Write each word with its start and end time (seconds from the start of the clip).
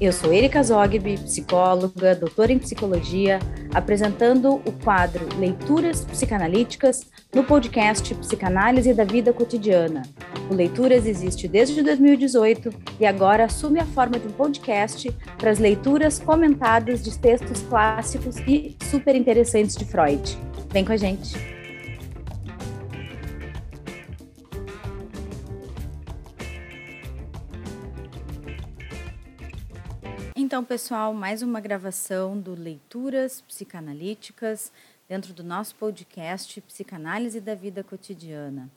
Eu 0.00 0.12
sou 0.12 0.32
Erika 0.32 0.62
Zogby, 0.62 1.18
psicóloga, 1.18 2.14
doutora 2.14 2.52
em 2.52 2.58
psicologia, 2.58 3.40
apresentando 3.74 4.62
o 4.64 4.72
quadro 4.84 5.26
Leituras 5.40 6.04
Psicanalíticas 6.04 7.04
no 7.34 7.42
podcast 7.42 8.14
Psicanálise 8.14 8.94
da 8.94 9.02
Vida 9.02 9.32
Cotidiana. 9.32 10.02
O 10.48 10.54
Leituras 10.54 11.04
existe 11.04 11.48
desde 11.48 11.82
2018 11.82 12.72
e 13.00 13.06
agora 13.06 13.46
assume 13.46 13.80
a 13.80 13.86
forma 13.86 14.20
de 14.20 14.28
um 14.28 14.32
podcast 14.32 15.10
para 15.36 15.50
as 15.50 15.58
leituras 15.58 16.20
comentadas 16.20 17.02
de 17.02 17.18
textos 17.18 17.62
clássicos 17.62 18.36
e 18.46 18.76
super 18.88 19.16
interessantes 19.16 19.74
de 19.74 19.84
Freud. 19.84 20.38
Vem 20.70 20.84
com 20.84 20.92
a 20.92 20.96
gente! 20.96 21.57
Então, 30.58 30.66
pessoal, 30.66 31.14
mais 31.14 31.40
uma 31.40 31.60
gravação 31.60 32.36
do 32.36 32.52
Leituras 32.52 33.40
Psicanalíticas 33.42 34.72
dentro 35.08 35.32
do 35.32 35.44
nosso 35.44 35.72
podcast 35.76 36.60
Psicanálise 36.62 37.40
da 37.40 37.54
Vida 37.54 37.84
Cotidiana. 37.84 38.68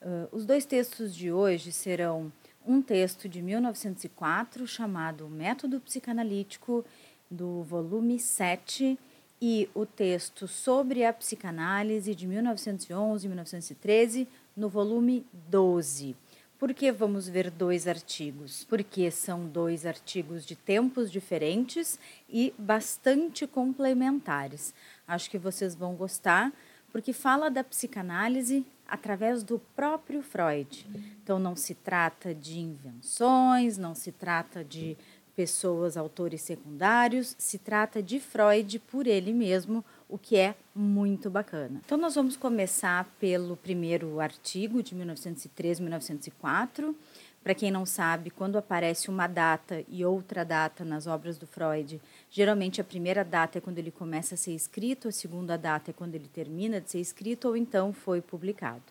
Uh, 0.00 0.28
os 0.30 0.46
dois 0.46 0.64
textos 0.64 1.12
de 1.12 1.32
hoje 1.32 1.72
serão 1.72 2.32
um 2.64 2.80
texto 2.80 3.28
de 3.28 3.42
1904 3.42 4.68
chamado 4.68 5.28
Método 5.28 5.80
Psicanalítico, 5.80 6.84
do 7.28 7.64
volume 7.64 8.20
7, 8.20 8.96
e 9.42 9.68
o 9.74 9.84
texto 9.84 10.46
sobre 10.46 11.04
a 11.04 11.12
psicanálise 11.12 12.14
de 12.14 12.24
1911 12.24 13.26
e 13.26 13.28
1913, 13.28 14.28
no 14.56 14.68
volume 14.68 15.26
12. 15.32 16.14
Por 16.58 16.72
que 16.72 16.90
vamos 16.90 17.28
ver 17.28 17.50
dois 17.50 17.86
artigos? 17.86 18.64
Porque 18.64 19.10
são 19.10 19.46
dois 19.46 19.84
artigos 19.84 20.46
de 20.46 20.56
tempos 20.56 21.12
diferentes 21.12 21.98
e 22.30 22.54
bastante 22.56 23.46
complementares. 23.46 24.72
Acho 25.06 25.30
que 25.30 25.36
vocês 25.36 25.74
vão 25.74 25.94
gostar, 25.94 26.50
porque 26.90 27.12
fala 27.12 27.50
da 27.50 27.62
psicanálise 27.62 28.64
através 28.88 29.42
do 29.42 29.58
próprio 29.74 30.22
Freud. 30.22 30.86
Então, 31.22 31.38
não 31.38 31.54
se 31.54 31.74
trata 31.74 32.34
de 32.34 32.58
invenções, 32.58 33.76
não 33.76 33.94
se 33.94 34.10
trata 34.10 34.64
de 34.64 34.96
pessoas, 35.34 35.98
autores 35.98 36.40
secundários, 36.40 37.36
se 37.38 37.58
trata 37.58 38.02
de 38.02 38.18
Freud 38.18 38.78
por 38.78 39.06
ele 39.06 39.34
mesmo, 39.34 39.84
o 40.08 40.16
que 40.16 40.36
é 40.36 40.54
muito 40.74 41.28
bacana. 41.28 41.80
Então, 41.84 41.98
nós 41.98 42.14
vamos 42.14 42.36
começar 42.36 43.04
pelo 43.18 43.56
primeiro 43.56 44.20
artigo 44.20 44.82
de 44.82 44.94
1903-1904. 44.94 46.94
Para 47.42 47.54
quem 47.54 47.70
não 47.70 47.86
sabe, 47.86 48.30
quando 48.30 48.58
aparece 48.58 49.08
uma 49.08 49.28
data 49.28 49.84
e 49.88 50.04
outra 50.04 50.44
data 50.44 50.84
nas 50.84 51.06
obras 51.06 51.38
do 51.38 51.46
Freud, 51.46 52.00
geralmente 52.28 52.80
a 52.80 52.84
primeira 52.84 53.24
data 53.24 53.58
é 53.58 53.60
quando 53.60 53.78
ele 53.78 53.92
começa 53.92 54.34
a 54.34 54.38
ser 54.38 54.52
escrito, 54.52 55.06
a 55.06 55.12
segunda 55.12 55.56
data 55.56 55.92
é 55.92 55.94
quando 55.94 56.16
ele 56.16 56.26
termina 56.26 56.80
de 56.80 56.90
ser 56.90 56.98
escrito 56.98 57.46
ou 57.46 57.56
então 57.56 57.92
foi 57.92 58.20
publicado. 58.20 58.82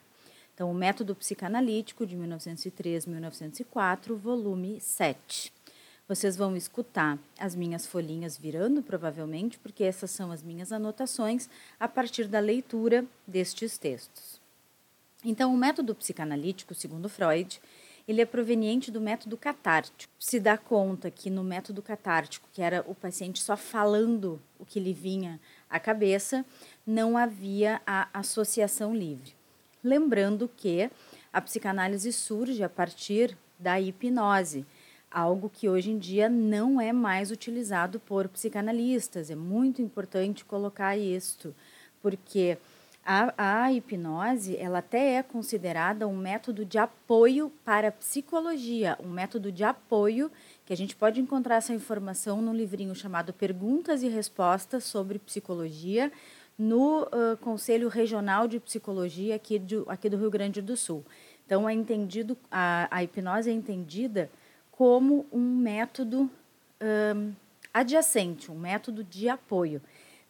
Então, 0.54 0.72
o 0.72 0.74
Método 0.74 1.14
Psicanalítico 1.14 2.06
de 2.06 2.16
1903-1904, 2.16 4.16
volume 4.16 4.80
7. 4.80 5.52
Vocês 6.08 6.36
vão 6.36 6.56
escutar 6.56 7.18
as 7.40 7.56
minhas 7.56 7.88
folhinhas 7.88 8.38
virando, 8.38 8.84
provavelmente, 8.84 9.58
porque 9.58 9.84
essas 9.84 10.12
são 10.12 10.32
as 10.32 10.44
minhas 10.44 10.72
anotações 10.72 11.50
a 11.80 11.88
partir 11.88 12.28
da 12.28 12.40
leitura 12.40 13.04
destes 13.26 13.80
textos. 13.80 14.40
Então, 15.24 15.52
o 15.52 15.58
método 15.58 15.96
psicanalítico, 15.96 16.76
segundo 16.76 17.10
Freud, 17.10 17.60
ele 18.08 18.22
é 18.22 18.26
proveniente 18.26 18.92
do 18.92 19.02
método 19.02 19.36
catártico. 19.36 20.14
Se 20.20 20.40
dá 20.40 20.56
conta 20.56 21.10
que 21.10 21.32
no 21.32 21.44
método 21.44 21.82
catártico, 21.82 22.48
que 22.54 22.62
era 22.62 22.86
o 22.88 22.94
paciente 22.94 23.42
só 23.42 23.58
falando 23.58 24.40
o 24.60 24.66
que 24.66 24.80
lhe 24.80 24.94
vinha 24.94 25.40
à 25.68 25.80
cabeça, 25.80 26.46
não 26.86 27.18
havia 27.18 27.82
a 27.84 28.08
associação 28.14 28.94
livre. 28.94 29.34
Lembrando 29.84 30.48
que 30.56 30.88
a 31.34 31.42
psicanálise 31.42 32.14
surge 32.14 32.62
a 32.62 32.70
partir 32.70 33.36
da 33.58 33.82
hipnose, 33.82 34.66
algo 35.16 35.50
que 35.50 35.70
hoje 35.70 35.92
em 35.92 35.98
dia 35.98 36.28
não 36.28 36.82
é 36.82 36.92
mais 36.92 37.32
utilizado 37.32 38.02
por 38.02 38.28
psicanalistas. 38.28 39.32
É 39.32 39.36
muito 39.36 39.82
importante 39.82 40.44
colocar 40.44 40.98
isto, 40.98 41.56
porque 42.02 42.58
a, 43.06 43.64
a, 43.64 43.72
hipnose 43.72 44.58
ela 44.58 44.80
até 44.80 45.14
é 45.14 45.24
considerada 45.24 46.06
um 46.06 46.18
método 46.18 46.66
de 46.66 46.78
apoio 46.78 47.50
para 47.64 47.88
a 47.88 47.92
psicologia, 47.94 48.98
um 49.02 49.08
método 49.08 49.54
de 49.54 49.64
apoio 49.64 50.30
que 50.66 50.74
a 50.74 50.78
gente 50.78 50.96
pode 50.98 51.22
encontrar 51.22 51.56
essa 51.56 51.74
informação 51.74 52.42
no 52.42 52.54
livrinho 52.54 52.94
chamado 52.94 53.32
Perguntas 53.32 54.04
e 54.04 54.10
Respostas 54.10 54.84
sobre 54.84 55.18
Psicologia, 55.18 56.12
no 56.58 57.04
uh, 57.04 57.38
Conselho 57.40 57.88
Regional 57.88 58.48
de 58.48 58.60
Psicologia 58.60 59.36
aqui, 59.36 59.60
de, 59.60 59.82
aqui 59.88 60.10
do 60.10 60.18
Rio 60.18 60.32
Grande 60.32 60.62
do 60.62 60.76
Sul. 60.76 61.06
Então, 61.46 61.70
é 61.70 61.74
entendido, 61.74 62.36
a, 62.50 62.88
a 62.90 63.04
hipnose 63.04 63.50
é 63.50 63.54
entendida 63.54 64.30
como 64.78 65.26
um 65.32 65.56
método 65.58 66.30
um, 66.82 67.34
adjacente, 67.74 68.52
um 68.52 68.60
método 68.60 69.04
de 69.04 69.30
apoio. 69.30 69.82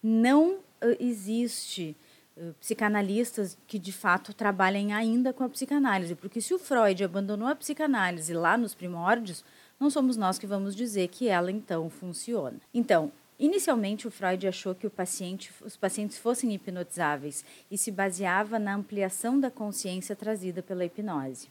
Não 0.01 0.55
uh, 0.55 0.61
existe 0.99 1.95
uh, 2.37 2.53
psicanalistas 2.59 3.57
que 3.67 3.79
de 3.79 3.91
fato 3.91 4.33
trabalhem 4.33 4.93
ainda 4.93 5.33
com 5.33 5.43
a 5.43 5.49
psicanálise, 5.49 6.15
porque 6.15 6.41
se 6.41 6.53
o 6.53 6.59
Freud 6.59 7.03
abandonou 7.03 7.47
a 7.47 7.55
psicanálise 7.55 8.33
lá 8.33 8.57
nos 8.57 8.75
primórdios, 8.75 9.43
não 9.79 9.89
somos 9.89 10.15
nós 10.15 10.37
que 10.37 10.47
vamos 10.47 10.75
dizer 10.75 11.07
que 11.07 11.27
ela 11.27 11.51
então 11.51 11.89
funciona. 11.89 12.59
Então, 12.73 13.11
Inicialmente, 13.37 14.07
o 14.07 14.11
Freud 14.11 14.47
achou 14.47 14.73
que 14.73 14.89
paciente, 14.89 15.51
os 15.61 15.75
pacientes 15.75 16.17
fossem 16.17 16.53
hipnotizáveis 16.53 17.43
e 17.69 17.77
se 17.77 17.91
baseava 17.91 18.57
na 18.57 18.73
ampliação 18.73 19.37
da 19.37 19.51
consciência 19.51 20.15
trazida 20.15 20.63
pela 20.63 20.85
hipnose 20.85 21.49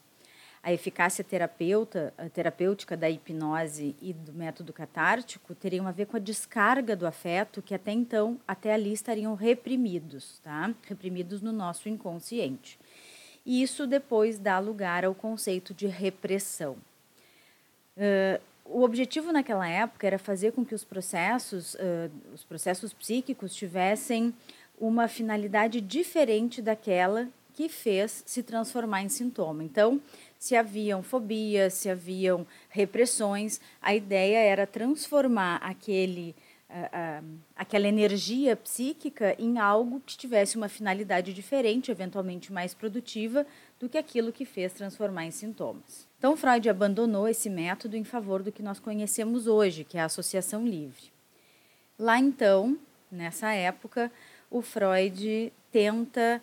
a 0.65 0.73
eficácia 0.73 1.23
terapeuta, 1.23 2.15
a 2.17 2.27
terapêutica 2.31 2.97
da 2.97 3.11
hipnose 3.11 3.95
e 4.01 4.15
do 4.15 4.33
método 4.33 4.73
catártico 4.73 5.55
teriam 5.55 5.87
a 5.87 5.93
ver 5.93 6.07
com 6.07 6.17
a 6.17 6.21
descarga 6.21 6.97
do 6.97 7.07
afeto 7.07 7.61
que 7.61 7.75
até 7.75 7.93
então, 7.93 8.41
até 8.49 8.73
ali 8.73 8.91
estariam 8.91 9.35
reprimidos, 9.35 10.41
tá? 10.43 10.73
Reprimidos 10.89 11.43
no 11.43 11.53
nosso 11.53 11.87
inconsciente. 11.87 12.79
E 13.45 13.63
isso 13.63 13.87
depois 13.87 14.39
dá 14.39 14.59
lugar 14.59 15.05
ao 15.05 15.15
conceito 15.15 15.75
de 15.75 15.87
repressão. 15.87 16.79
Uh, 17.95 18.41
o 18.65 18.83
objetivo 18.83 19.33
naquela 19.33 19.69
época 19.69 20.07
era 20.07 20.19
fazer 20.19 20.53
com 20.53 20.65
que 20.65 20.75
os 20.75 20.83
processos, 20.83 21.75
uh, 21.75 22.11
os 22.33 22.43
processos 22.43 22.95
psíquicos 22.95 23.55
tivessem 23.55 24.35
uma 24.81 25.09
finalidade 25.09 25.83
diferente 25.83 26.63
daquela 26.63 27.29
que 27.55 27.69
fez 27.69 28.23
se 28.27 28.43
transformar 28.43 29.03
em 29.03 29.09
sintoma. 29.09 29.63
Então, 29.63 30.01
se 30.45 30.55
haviam 30.55 31.03
fobias, 31.03 31.73
se 31.73 31.89
haviam 31.89 32.47
repressões, 32.69 33.63
a 33.81 33.95
ideia 33.95 34.37
era 34.37 34.67
transformar 34.67 35.57
aquele, 35.57 36.37
uh, 36.69 37.25
uh, 37.25 37.39
aquela 37.57 37.89
energia 37.89 38.55
psíquica 38.55 39.35
em 39.39 39.59
algo 39.59 40.03
que 40.05 40.19
tivesse 40.19 40.59
uma 40.59 40.69
finalidade 40.69 41.33
diferente, 41.33 41.91
eventualmente 41.91 42.53
mais 42.53 42.75
produtiva, 42.75 43.47
do 43.81 43.89
que 43.89 43.97
aquilo 43.97 44.31
que 44.31 44.45
fez 44.45 44.75
transformar 44.75 45.25
em 45.25 45.31
sintomas. 45.31 46.07
Então, 46.19 46.37
Freud 46.37 46.69
abandonou 46.69 47.27
esse 47.27 47.49
método 47.49 47.97
em 47.97 48.05
favor 48.05 48.43
do 48.43 48.53
que 48.53 48.63
nós 48.63 48.79
conhecemos 48.79 49.47
hoje, 49.47 49.83
que 49.83 49.97
é 49.97 50.03
a 50.03 50.05
associação 50.05 50.67
livre. 50.67 51.11
Lá 51.99 52.19
então, 52.19 52.79
nessa 53.11 53.51
época, 53.55 54.13
o 54.51 54.61
Freud 54.61 55.51
tenta 55.73 56.43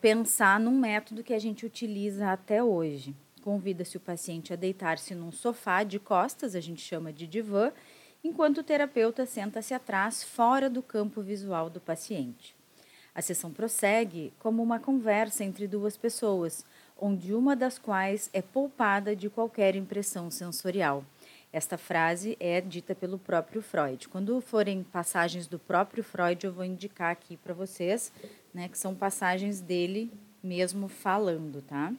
pensar 0.00 0.58
num 0.58 0.78
método 0.78 1.22
que 1.22 1.34
a 1.34 1.38
gente 1.38 1.66
utiliza 1.66 2.32
até 2.32 2.62
hoje. 2.62 3.14
Convida-se 3.42 3.96
o 3.96 4.00
paciente 4.00 4.52
a 4.52 4.56
deitar-se 4.56 5.14
num 5.14 5.32
sofá 5.32 5.82
de 5.82 5.98
costas, 5.98 6.54
a 6.54 6.60
gente 6.60 6.80
chama 6.80 7.12
de 7.12 7.26
divã, 7.26 7.72
enquanto 8.22 8.58
o 8.58 8.62
terapeuta 8.62 9.24
senta-se 9.24 9.72
atrás, 9.72 10.22
fora 10.22 10.68
do 10.68 10.82
campo 10.82 11.22
visual 11.22 11.70
do 11.70 11.80
paciente. 11.80 12.54
A 13.14 13.22
sessão 13.22 13.50
prossegue 13.50 14.32
como 14.38 14.62
uma 14.62 14.78
conversa 14.78 15.44
entre 15.44 15.66
duas 15.66 15.96
pessoas, 15.96 16.64
onde 16.96 17.34
uma 17.34 17.56
das 17.56 17.78
quais 17.78 18.28
é 18.32 18.42
poupada 18.42 19.14
de 19.14 19.30
qualquer 19.30 19.76
impressão 19.76 20.30
sensorial. 20.30 21.04
Esta 21.58 21.76
frase 21.76 22.36
é 22.38 22.60
dita 22.60 22.94
pelo 22.94 23.18
próprio 23.18 23.60
Freud. 23.60 24.08
Quando 24.08 24.40
forem 24.40 24.84
passagens 24.84 25.48
do 25.48 25.58
próprio 25.58 26.04
Freud, 26.04 26.46
eu 26.46 26.52
vou 26.52 26.64
indicar 26.64 27.10
aqui 27.10 27.36
para 27.36 27.52
vocês, 27.52 28.12
né, 28.54 28.68
que 28.68 28.78
são 28.78 28.94
passagens 28.94 29.60
dele 29.60 30.08
mesmo 30.40 30.86
falando, 30.86 31.60
tá? 31.60 31.92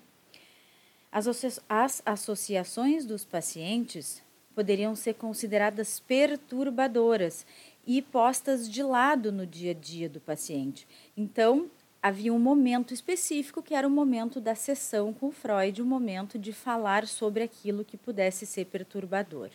As, 1.11 1.27
as 1.67 2.01
associações 2.05 3.05
dos 3.05 3.25
pacientes 3.25 4.23
poderiam 4.55 4.95
ser 4.95 5.15
consideradas 5.15 5.99
perturbadoras 5.99 7.45
e 7.85 8.01
postas 8.01 8.69
de 8.69 8.81
lado 8.81 9.29
no 9.29 9.45
dia 9.45 9.71
a 9.71 9.73
dia 9.73 10.07
do 10.07 10.21
paciente. 10.21 10.87
Então, 11.17 11.69
havia 12.01 12.33
um 12.33 12.39
momento 12.39 12.93
específico 12.93 13.61
que 13.61 13.73
era 13.73 13.87
o 13.87 13.91
momento 13.91 14.39
da 14.39 14.55
sessão 14.55 15.13
com 15.13 15.31
Freud, 15.31 15.81
o 15.81 15.85
momento 15.85 16.39
de 16.39 16.53
falar 16.53 17.05
sobre 17.05 17.43
aquilo 17.43 17.85
que 17.85 17.97
pudesse 17.97 18.45
ser 18.45 18.65
perturbador. 18.65 19.49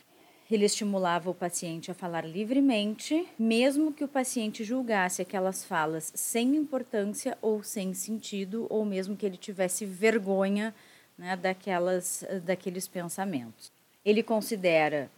ele 0.50 0.66
estimulava 0.66 1.30
o 1.30 1.34
paciente 1.34 1.90
a 1.90 1.94
falar 1.94 2.24
livremente, 2.24 3.26
mesmo 3.38 3.92
que 3.92 4.04
o 4.04 4.08
paciente 4.08 4.62
julgasse 4.62 5.22
aquelas 5.22 5.64
falas 5.64 6.12
sem 6.14 6.54
importância 6.54 7.36
ou 7.40 7.62
sem 7.62 7.94
sentido, 7.94 8.66
ou 8.68 8.84
mesmo 8.84 9.16
que 9.16 9.24
ele 9.24 9.38
tivesse 9.38 9.86
vergonha 9.86 10.74
né, 11.16 11.34
daquelas, 11.34 12.24
daqueles 12.44 12.86
pensamentos. 12.86 13.72
Ele 14.04 14.22
considera 14.22 15.10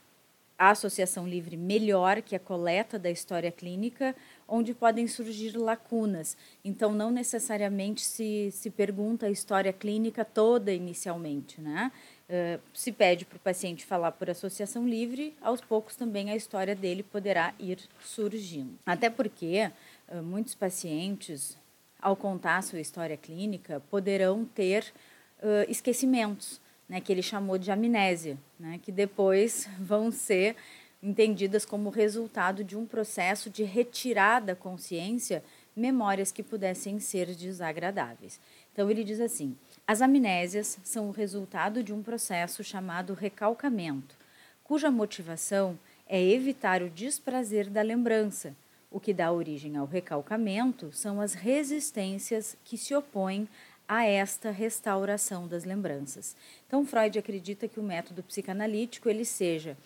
a 0.58 0.70
associação 0.70 1.28
livre 1.28 1.56
melhor 1.56 2.22
que 2.22 2.34
a 2.34 2.40
coleta 2.40 2.98
da 2.98 3.10
história 3.10 3.52
clínica, 3.52 4.14
onde 4.48 4.72
podem 4.74 5.06
surgir 5.06 5.56
lacunas. 5.56 6.36
Então, 6.64 6.92
não 6.92 7.10
necessariamente 7.10 8.02
se, 8.02 8.50
se 8.52 8.70
pergunta 8.70 9.26
a 9.26 9.30
história 9.30 9.72
clínica 9.72 10.24
toda 10.24 10.72
inicialmente, 10.72 11.60
né? 11.60 11.90
Uh, 12.28 12.60
se 12.74 12.90
pede 12.90 13.24
para 13.24 13.36
o 13.36 13.40
paciente 13.40 13.86
falar 13.86 14.10
por 14.10 14.28
associação 14.28 14.86
livre, 14.86 15.36
aos 15.40 15.60
poucos 15.60 15.94
também 15.94 16.30
a 16.30 16.34
história 16.34 16.74
dele 16.74 17.04
poderá 17.04 17.54
ir 17.58 17.78
surgindo. 18.00 18.76
Até 18.84 19.08
porque 19.08 19.70
uh, 20.08 20.22
muitos 20.22 20.54
pacientes, 20.54 21.56
ao 22.00 22.16
contar 22.16 22.62
sua 22.64 22.80
história 22.80 23.16
clínica, 23.16 23.80
poderão 23.90 24.44
ter 24.44 24.92
uh, 25.38 25.70
esquecimentos, 25.70 26.60
né, 26.88 27.00
que 27.00 27.12
ele 27.12 27.22
chamou 27.22 27.58
de 27.58 27.70
amnésia, 27.70 28.36
né, 28.58 28.80
que 28.82 28.90
depois 28.90 29.68
vão 29.78 30.10
ser 30.10 30.56
entendidas 31.02 31.64
como 31.64 31.90
resultado 31.90 32.64
de 32.64 32.76
um 32.76 32.86
processo 32.86 33.50
de 33.50 33.62
retirar 33.62 34.40
da 34.40 34.54
consciência 34.54 35.42
memórias 35.74 36.32
que 36.32 36.42
pudessem 36.42 36.98
ser 36.98 37.34
desagradáveis. 37.34 38.40
Então 38.72 38.90
ele 38.90 39.04
diz 39.04 39.20
assim: 39.20 39.56
as 39.86 40.00
amnésias 40.00 40.78
são 40.82 41.08
o 41.08 41.12
resultado 41.12 41.82
de 41.82 41.92
um 41.92 42.02
processo 42.02 42.64
chamado 42.64 43.14
recalcamento, 43.14 44.16
cuja 44.64 44.90
motivação 44.90 45.78
é 46.08 46.22
evitar 46.22 46.82
o 46.82 46.90
desprazer 46.90 47.68
da 47.68 47.82
lembrança. 47.82 48.54
O 48.90 49.00
que 49.00 49.12
dá 49.12 49.30
origem 49.30 49.76
ao 49.76 49.84
recalcamento 49.84 50.90
são 50.92 51.20
as 51.20 51.34
resistências 51.34 52.56
que 52.64 52.78
se 52.78 52.94
opõem 52.94 53.48
a 53.88 54.04
esta 54.04 54.50
restauração 54.50 55.46
das 55.46 55.64
lembranças. 55.64 56.34
Então 56.66 56.84
Freud 56.84 57.18
acredita 57.18 57.68
que 57.68 57.78
o 57.78 57.82
método 57.82 58.22
psicanalítico 58.22 59.08
ele 59.08 59.24
seja 59.24 59.76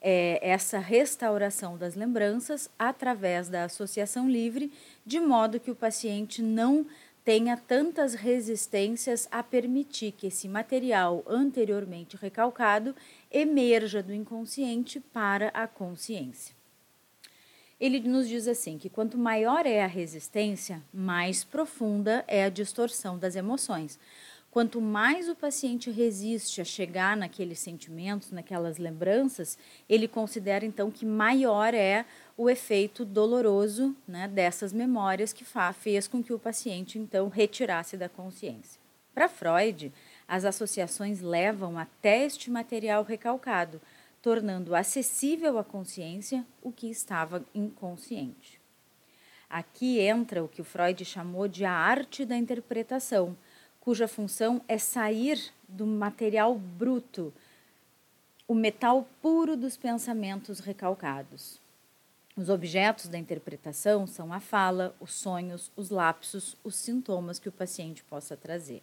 é, 0.00 0.38
essa 0.42 0.78
restauração 0.78 1.76
das 1.76 1.94
lembranças 1.94 2.70
através 2.78 3.48
da 3.48 3.64
associação 3.64 4.28
livre, 4.28 4.72
de 5.04 5.20
modo 5.20 5.60
que 5.60 5.70
o 5.70 5.76
paciente 5.76 6.42
não 6.42 6.86
tenha 7.24 7.56
tantas 7.56 8.14
resistências 8.14 9.28
a 9.30 9.42
permitir 9.42 10.12
que 10.12 10.28
esse 10.28 10.48
material 10.48 11.22
anteriormente 11.26 12.16
recalcado 12.16 12.96
emerja 13.30 14.02
do 14.02 14.14
inconsciente 14.14 14.98
para 14.98 15.48
a 15.48 15.66
consciência. 15.66 16.56
Ele 17.80 18.00
nos 18.00 18.26
diz 18.28 18.48
assim 18.48 18.76
que 18.76 18.88
quanto 18.88 19.16
maior 19.16 19.64
é 19.66 19.82
a 19.82 19.86
resistência, 19.86 20.82
mais 20.92 21.44
profunda 21.44 22.24
é 22.26 22.44
a 22.44 22.48
distorção 22.48 23.18
das 23.18 23.36
emoções. 23.36 23.98
Quanto 24.50 24.80
mais 24.80 25.28
o 25.28 25.34
paciente 25.34 25.90
resiste 25.90 26.60
a 26.60 26.64
chegar 26.64 27.16
naqueles 27.16 27.58
sentimentos, 27.58 28.30
naquelas 28.30 28.78
lembranças, 28.78 29.58
ele 29.88 30.08
considera 30.08 30.64
então 30.64 30.90
que 30.90 31.04
maior 31.04 31.74
é 31.74 32.06
o 32.36 32.48
efeito 32.48 33.04
doloroso 33.04 33.94
né, 34.06 34.26
dessas 34.26 34.72
memórias 34.72 35.34
que 35.34 35.44
fez 35.74 36.08
com 36.08 36.22
que 36.22 36.32
o 36.32 36.38
paciente 36.38 36.98
então 36.98 37.28
retirasse 37.28 37.96
da 37.96 38.08
consciência. 38.08 38.80
Para 39.14 39.28
Freud, 39.28 39.92
as 40.26 40.44
associações 40.44 41.20
levam 41.20 41.78
até 41.78 42.24
este 42.24 42.50
material 42.50 43.02
recalcado, 43.02 43.80
tornando 44.22 44.74
acessível 44.74 45.58
à 45.58 45.64
consciência 45.64 46.46
o 46.62 46.72
que 46.72 46.88
estava 46.88 47.44
inconsciente. 47.54 48.58
Aqui 49.50 49.98
entra 50.00 50.44
o 50.44 50.48
que 50.48 50.60
o 50.60 50.64
Freud 50.64 51.04
chamou 51.04 51.48
de 51.48 51.64
a 51.64 51.72
arte 51.72 52.24
da 52.24 52.36
interpretação 52.36 53.36
cuja 53.80 54.08
função 54.08 54.60
é 54.68 54.78
sair 54.78 55.52
do 55.68 55.86
material 55.86 56.54
bruto, 56.56 57.32
o 58.46 58.54
metal 58.54 59.06
puro 59.20 59.56
dos 59.56 59.76
pensamentos 59.76 60.60
recalcados. 60.60 61.60
Os 62.36 62.48
objetos 62.48 63.08
da 63.08 63.18
interpretação 63.18 64.06
são 64.06 64.32
a 64.32 64.40
fala, 64.40 64.94
os 65.00 65.12
sonhos, 65.12 65.72
os 65.76 65.90
lapsos, 65.90 66.56
os 66.62 66.76
sintomas 66.76 67.38
que 67.38 67.48
o 67.48 67.52
paciente 67.52 68.02
possa 68.04 68.36
trazer. 68.36 68.82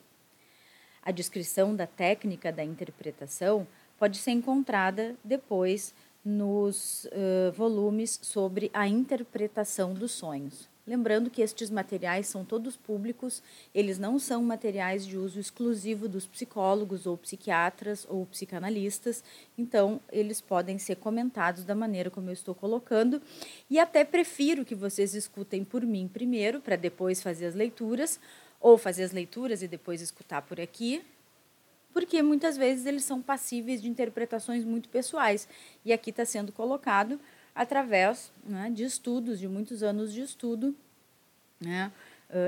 A 1.02 1.12
descrição 1.12 1.76
da 1.76 1.88
técnica 1.88 2.52
da 2.52 2.64
interpretação 2.64 3.66
pode 3.98 4.18
ser 4.18 4.32
encontrada 4.32 5.16
depois 5.24 5.94
nos 6.24 7.06
uh, 7.06 7.52
volumes 7.54 8.20
sobre 8.22 8.70
a 8.74 8.88
interpretação 8.88 9.94
dos 9.94 10.12
sonhos. 10.12 10.68
Lembrando 10.88 11.32
que 11.32 11.42
estes 11.42 11.72
materiais 11.72 12.28
são 12.28 12.46
todos 12.46 12.78
públicos, 12.78 13.42
eles 13.74 13.98
não 13.98 14.20
são 14.20 14.44
materiais 14.44 15.06
de 15.06 15.18
uso 15.18 15.40
exclusivo 15.40 16.08
dos 16.08 16.28
psicólogos 16.28 17.08
ou 17.08 17.18
psiquiatras 17.18 18.06
ou 18.08 18.24
psicanalistas, 18.28 19.24
então 19.58 20.00
eles 20.12 20.40
podem 20.40 20.78
ser 20.78 20.98
comentados 20.98 21.64
da 21.64 21.74
maneira 21.74 22.12
como 22.12 22.30
eu 22.30 22.34
estou 22.34 22.54
colocando. 22.54 23.20
E 23.68 23.80
até 23.80 24.04
prefiro 24.04 24.64
que 24.64 24.76
vocês 24.76 25.16
escutem 25.16 25.64
por 25.64 25.84
mim 25.84 26.08
primeiro, 26.08 26.62
para 26.62 26.76
depois 26.76 27.20
fazer 27.20 27.48
as 27.48 27.56
leituras, 27.56 28.20
ou 28.60 28.78
fazer 28.78 29.04
as 29.04 29.12
leituras 29.12 29.64
e 29.64 29.68
depois 29.68 30.02
escutar 30.02 30.44
por 30.44 30.62
aqui, 30.62 31.04
porque 31.94 32.22
muitas 32.22 32.58
vezes 32.58 32.86
eles 32.86 33.04
são 33.06 33.22
passíveis 33.22 33.82
de 33.82 33.88
interpretações 33.88 34.66
muito 34.66 34.90
pessoais. 34.90 35.48
E 35.86 35.94
aqui 35.94 36.10
está 36.10 36.26
sendo 36.26 36.52
colocado 36.52 37.20
através 37.56 38.32
né, 38.44 38.70
de 38.70 38.84
estudos, 38.84 39.40
de 39.40 39.48
muitos 39.48 39.82
anos 39.82 40.14
de 40.14 40.22
estudo, 40.22 40.76
né, 41.60 41.92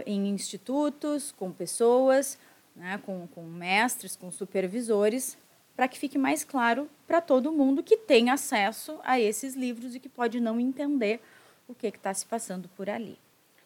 em 0.06 0.27
institutos, 0.27 1.31
com 1.31 1.51
pessoas, 1.51 2.38
né, 2.75 3.00
com, 3.06 3.25
com 3.27 3.44
mestres, 3.44 4.15
com 4.15 4.30
supervisores, 4.30 5.38
para 5.75 5.88
que 5.88 5.98
fique 5.98 6.18
mais 6.18 6.44
claro 6.44 6.89
para 7.06 7.21
todo 7.21 7.51
mundo 7.51 7.83
que 7.83 7.98
tem 7.98 8.30
acesso 8.30 9.00
a 9.04 9.19
esses 9.19 9.56
livros 9.56 9.95
e 9.95 10.00
que 10.00 10.09
pode 10.09 10.39
não 10.39 10.59
entender 10.59 11.21
o 11.68 11.75
que 11.75 11.88
está 11.88 12.13
se 12.13 12.25
passando 12.25 12.68
por 12.69 12.89
ali. 12.89 13.18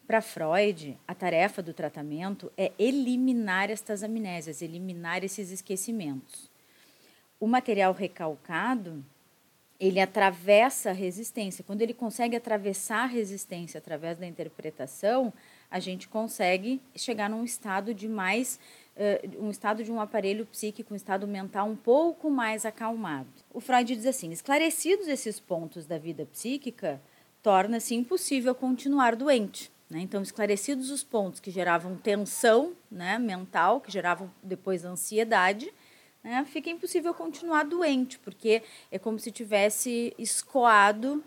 Para 0.06 0.22
Freud, 0.22 1.00
a 1.08 1.16
tarefa 1.16 1.62
do 1.62 1.74
tratamento 1.74 2.52
é 2.58 2.74
eliminar 2.78 3.70
estas 3.70 4.04
amnésias, 4.04 4.62
eliminar 4.62 5.24
esses 5.24 5.52
esquecimentos. 5.52 6.52
O 7.40 7.48
material 7.48 7.94
recalcado 7.94 9.04
ele 9.82 10.00
atravessa 10.00 10.92
a 10.92 10.94
resistência. 10.94 11.64
Quando 11.66 11.82
ele 11.82 11.94
consegue 11.94 12.36
atravessar 12.36 13.04
a 13.04 13.08
resistência 13.08 13.80
através 13.80 14.16
da 14.16 14.28
interpretação, 14.28 15.34
a 15.72 15.80
gente 15.80 16.08
consegue 16.08 16.80
chegar 16.96 17.28
num 17.28 17.44
estado 17.44 17.92
de 17.92 18.08
mais 18.08 18.60
uh, 18.96 19.44
um 19.44 19.50
estado 19.50 19.84
de 19.84 19.92
um 19.92 20.00
aparelho 20.00 20.46
psíquico, 20.46 20.94
um 20.94 20.96
estado 20.96 21.28
mental 21.28 21.68
um 21.68 21.76
pouco 21.76 22.30
mais 22.30 22.64
acalmado. 22.64 23.28
O 23.52 23.60
Freud 23.60 23.96
diz 23.96 24.06
assim: 24.06 24.32
esclarecidos 24.32 25.08
esses 25.08 25.40
pontos 25.40 25.88
da 25.88 25.98
vida 25.98 26.28
psíquica, 26.28 27.02
torna-se 27.42 27.96
impossível 27.96 28.54
continuar 28.54 29.16
doente. 29.16 29.72
Né? 29.90 30.02
Então, 30.02 30.22
esclarecidos 30.22 30.92
os 30.92 31.04
pontos 31.04 31.40
que 31.40 31.50
geravam 31.50 31.96
tensão 31.96 32.74
né, 32.90 33.18
mental, 33.18 33.82
que 33.82 33.92
geravam 33.92 34.32
depois 34.44 34.86
ansiedade, 34.86 35.74
né, 36.24 36.46
fica 36.46 36.70
impossível 36.70 37.14
continuar 37.14 37.64
doente, 37.64 38.20
porque 38.20 38.62
é 38.92 39.00
como 39.00 39.20
se 39.20 39.32
tivesse 39.32 40.14
escoado 40.18 41.24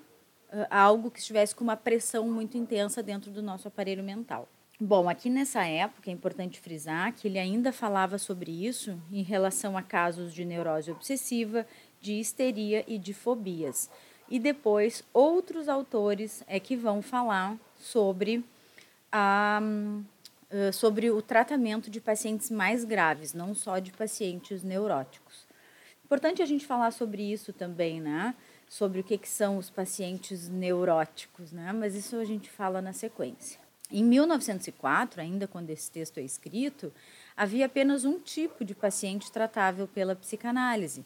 uh, 0.53 0.67
algo 0.71 1.11
que 1.11 1.19
estivesse 1.19 1.55
com 1.55 1.65
uma 1.65 1.77
pressão 1.77 2.29
muito 2.29 2.57
intensa 2.57 3.03
dentro 3.03 3.31
do 3.31 3.43
nosso 3.43 3.69
aparelho 3.69 4.05
mental. 4.05 4.49
Bom, 4.81 5.09
aqui 5.09 5.31
nessa 5.31 5.65
época 5.65 6.11
é 6.11 6.13
importante 6.13 6.61
frisar 6.61 7.13
que 7.15 7.29
ele 7.29 7.39
ainda 7.39 7.73
falava 7.73 8.19
sobre 8.19 8.51
isso 8.51 9.01
em 9.11 9.23
relação 9.23 9.77
a 9.77 9.83
casos 9.83 10.35
de 10.35 10.45
neurose 10.45 10.91
obsessiva, 10.91 11.65
de 12.01 12.15
histeria 12.15 12.85
e 12.87 12.99
de 12.99 13.15
fobias. 13.15 13.89
E 14.29 14.39
depois 14.39 15.05
outros 15.13 15.69
autores 15.69 16.43
é 16.47 16.59
que 16.59 16.77
vão 16.77 17.03
falar 17.03 17.57
sobre 17.79 18.45
a 19.13 19.61
sobre 20.73 21.11
o 21.11 21.21
tratamento 21.21 21.91
de 21.91 22.01
pacientes 22.01 22.51
mais 22.51 22.85
graves, 22.85 23.33
não 23.33 23.55
só 23.55 23.79
de 23.79 23.93
pacientes 23.93 24.63
neuróticos. 24.63 25.47
Importante 26.05 26.43
a 26.43 26.47
gente 26.47 26.67
falar 26.67 26.91
sobre 26.91 27.23
isso 27.23 27.53
também, 27.53 28.01
né? 28.01 28.35
Sobre 28.69 29.01
o 29.01 29.05
que, 29.05 29.19
que 29.19 29.29
são 29.29 29.57
os 29.57 29.71
pacientes 29.71 30.49
neuróticos, 30.49 31.51
né? 31.53 31.73
Mas 31.73 31.95
isso 31.95 32.17
a 32.17 32.25
gente 32.25 32.51
fala 32.51 32.83
na 32.83 32.93
sequência. 32.93 33.59
Em 33.91 34.03
1904, 34.05 35.21
ainda 35.21 35.47
quando 35.47 35.71
esse 35.71 35.91
texto 35.91 36.19
é 36.19 36.23
escrito, 36.23 36.93
havia 37.37 37.67
apenas 37.67 38.05
um 38.05 38.19
tipo 38.19 38.65
de 38.65 38.75
paciente 38.75 39.31
tratável 39.31 39.87
pela 39.87 40.17
psicanálise, 40.17 41.05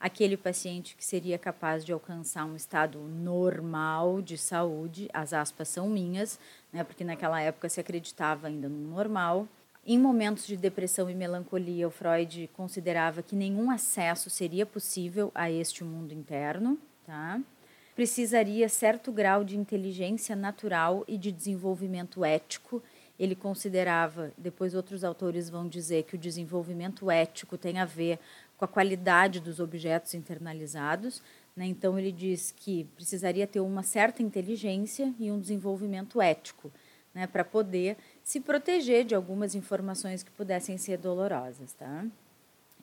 aquele 0.00 0.36
paciente 0.36 0.96
que 0.96 1.04
seria 1.04 1.38
capaz 1.38 1.84
de 1.84 1.92
alcançar 1.92 2.44
um 2.44 2.54
estado 2.54 2.98
normal 2.98 4.22
de 4.22 4.38
saúde, 4.38 5.08
as 5.12 5.32
aspas 5.32 5.68
são 5.68 5.88
minhas, 5.88 6.38
né, 6.72 6.84
porque 6.84 7.04
naquela 7.04 7.40
época 7.40 7.68
se 7.68 7.80
acreditava 7.80 8.46
ainda 8.46 8.68
no 8.68 8.88
normal. 8.88 9.48
Em 9.84 9.98
momentos 9.98 10.46
de 10.46 10.56
depressão 10.56 11.08
e 11.08 11.14
melancolia, 11.14 11.88
o 11.88 11.90
Freud 11.90 12.48
considerava 12.52 13.22
que 13.22 13.34
nenhum 13.34 13.70
acesso 13.70 14.28
seria 14.28 14.66
possível 14.66 15.32
a 15.34 15.50
este 15.50 15.82
mundo 15.82 16.12
interno. 16.12 16.78
tá? 17.06 17.40
Precisaria 17.96 18.68
certo 18.68 19.10
grau 19.10 19.42
de 19.42 19.56
inteligência 19.56 20.36
natural 20.36 21.04
e 21.08 21.16
de 21.16 21.32
desenvolvimento 21.32 22.24
ético. 22.24 22.82
Ele 23.18 23.34
considerava, 23.34 24.30
depois 24.38 24.74
outros 24.74 25.02
autores 25.02 25.50
vão 25.50 25.66
dizer 25.66 26.04
que 26.04 26.14
o 26.14 26.18
desenvolvimento 26.18 27.10
ético 27.10 27.58
tem 27.58 27.78
a 27.78 27.84
ver 27.84 28.20
com 28.58 28.64
a 28.64 28.68
qualidade 28.68 29.40
dos 29.40 29.60
objetos 29.60 30.12
internalizados. 30.12 31.22
Né? 31.56 31.66
Então, 31.66 31.98
ele 31.98 32.12
diz 32.12 32.52
que 32.54 32.84
precisaria 32.96 33.46
ter 33.46 33.60
uma 33.60 33.82
certa 33.82 34.22
inteligência 34.22 35.14
e 35.18 35.30
um 35.30 35.40
desenvolvimento 35.40 36.20
ético 36.20 36.70
né? 37.14 37.26
para 37.26 37.44
poder 37.44 37.96
se 38.22 38.40
proteger 38.40 39.04
de 39.04 39.14
algumas 39.14 39.54
informações 39.54 40.22
que 40.22 40.30
pudessem 40.32 40.76
ser 40.76 40.98
dolorosas. 40.98 41.72
Tá? 41.72 42.04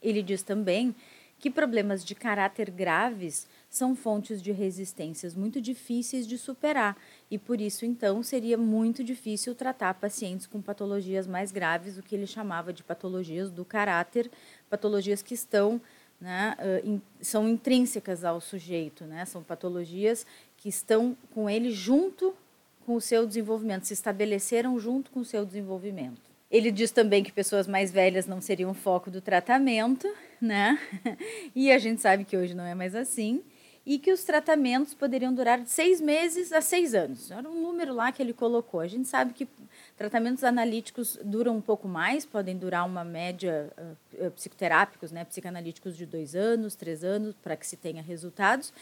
Ele 0.01 0.24
diz 0.24 0.41
também 0.41 0.96
que 1.38 1.50
problemas 1.50 2.03
de 2.03 2.15
caráter 2.15 2.72
graves 2.72 3.48
são 3.70 3.96
fontes 3.96 4.41
de 4.41 4.51
resistências 4.51 5.36
muito 5.36 5.60
difíceis 5.60 6.25
de 6.25 6.38
superar 6.38 6.98
e 7.29 7.38
por 7.38 7.60
isso 7.60 7.86
então 7.86 8.24
seria 8.24 8.58
muito 8.58 9.03
difícil 9.03 9.53
tratar 9.53 9.94
pacientes 9.96 10.48
com 10.48 10.62
patologias 10.62 11.27
mais 11.27 11.51
graves, 11.51 11.98
o 11.98 12.03
que 12.03 12.15
ele 12.15 12.25
chamava 12.25 12.72
de 12.72 12.84
patologias 12.84 13.51
do 13.51 13.65
caráter, 13.65 14.32
patologias 14.69 15.22
que 15.22 15.34
estão 15.34 15.81
né, 16.19 16.55
são 17.22 17.48
intrínsecas 17.48 18.24
ao 18.24 18.39
sujeito, 18.39 19.03
né, 19.03 19.25
são 19.25 19.43
patologias 19.43 20.25
que 20.57 20.69
estão 20.69 21.15
com 21.34 21.50
ele 21.50 21.72
junto 21.72 22.34
com 22.86 22.95
o 22.95 23.01
seu 23.01 23.25
desenvolvimento, 23.25 23.86
se 23.86 23.93
estabeleceram 23.93 24.79
junto 24.79 25.12
com 25.12 25.19
o 25.19 25.25
seu 25.25 25.45
desenvolvimento. 25.45 26.22
Ele 26.50 26.72
diz 26.72 26.91
também 26.91 27.24
que 27.24 27.31
pessoas 27.31 27.67
mais 27.67 27.91
velhas 27.91 28.27
não 28.27 28.39
seriam 28.39 28.74
foco 28.74 29.10
do 29.10 29.19
tratamento, 29.19 30.07
né? 30.39 30.79
E 31.55 31.72
a 31.72 31.77
gente 31.79 32.01
sabe 32.01 32.24
que 32.24 32.38
hoje 32.38 32.53
não 32.53 32.63
é 32.63 32.75
mais 32.75 32.95
assim. 32.95 33.43
E 33.86 34.00
que 34.00 34.12
os 34.12 34.24
tratamentos 34.24 34.94
poderiam 34.94 35.34
durar 35.34 35.60
de 35.62 35.70
seis 35.70 36.01
meses 36.01 36.51
a 36.51 36.60
seis 36.60 36.96
anos. 36.96 37.30
Era 37.30 37.48
um 37.48 37.62
número 37.62 37.94
lá 37.94 38.12
que 38.12 38.22
ele 38.22 38.34
colocou. 38.34 38.80
A 38.80 38.88
gente 38.88 39.08
sabe 39.08 39.34
que 39.34 39.48
tratamentos 39.96 40.44
analíticos 40.44 41.20
duram 41.24 41.56
um 41.56 41.62
pouco 41.62 41.88
mais, 41.88 42.25
podem 42.25 42.58
durar 42.58 42.86
uma 42.86 43.04
média 43.04 43.72
uh, 44.18 44.32
psicoterápicos, 44.32 45.12
né, 45.12 45.24
psicanalíticos 45.24 45.96
de 45.96 46.06
dois 46.06 46.36
anos, 46.36 46.75
três 46.75 47.04
anos, 47.04 47.36
para 47.44 47.56
que 47.56 47.68
se 47.68 47.77
tenha 47.77 48.01
resultados. 48.01 48.74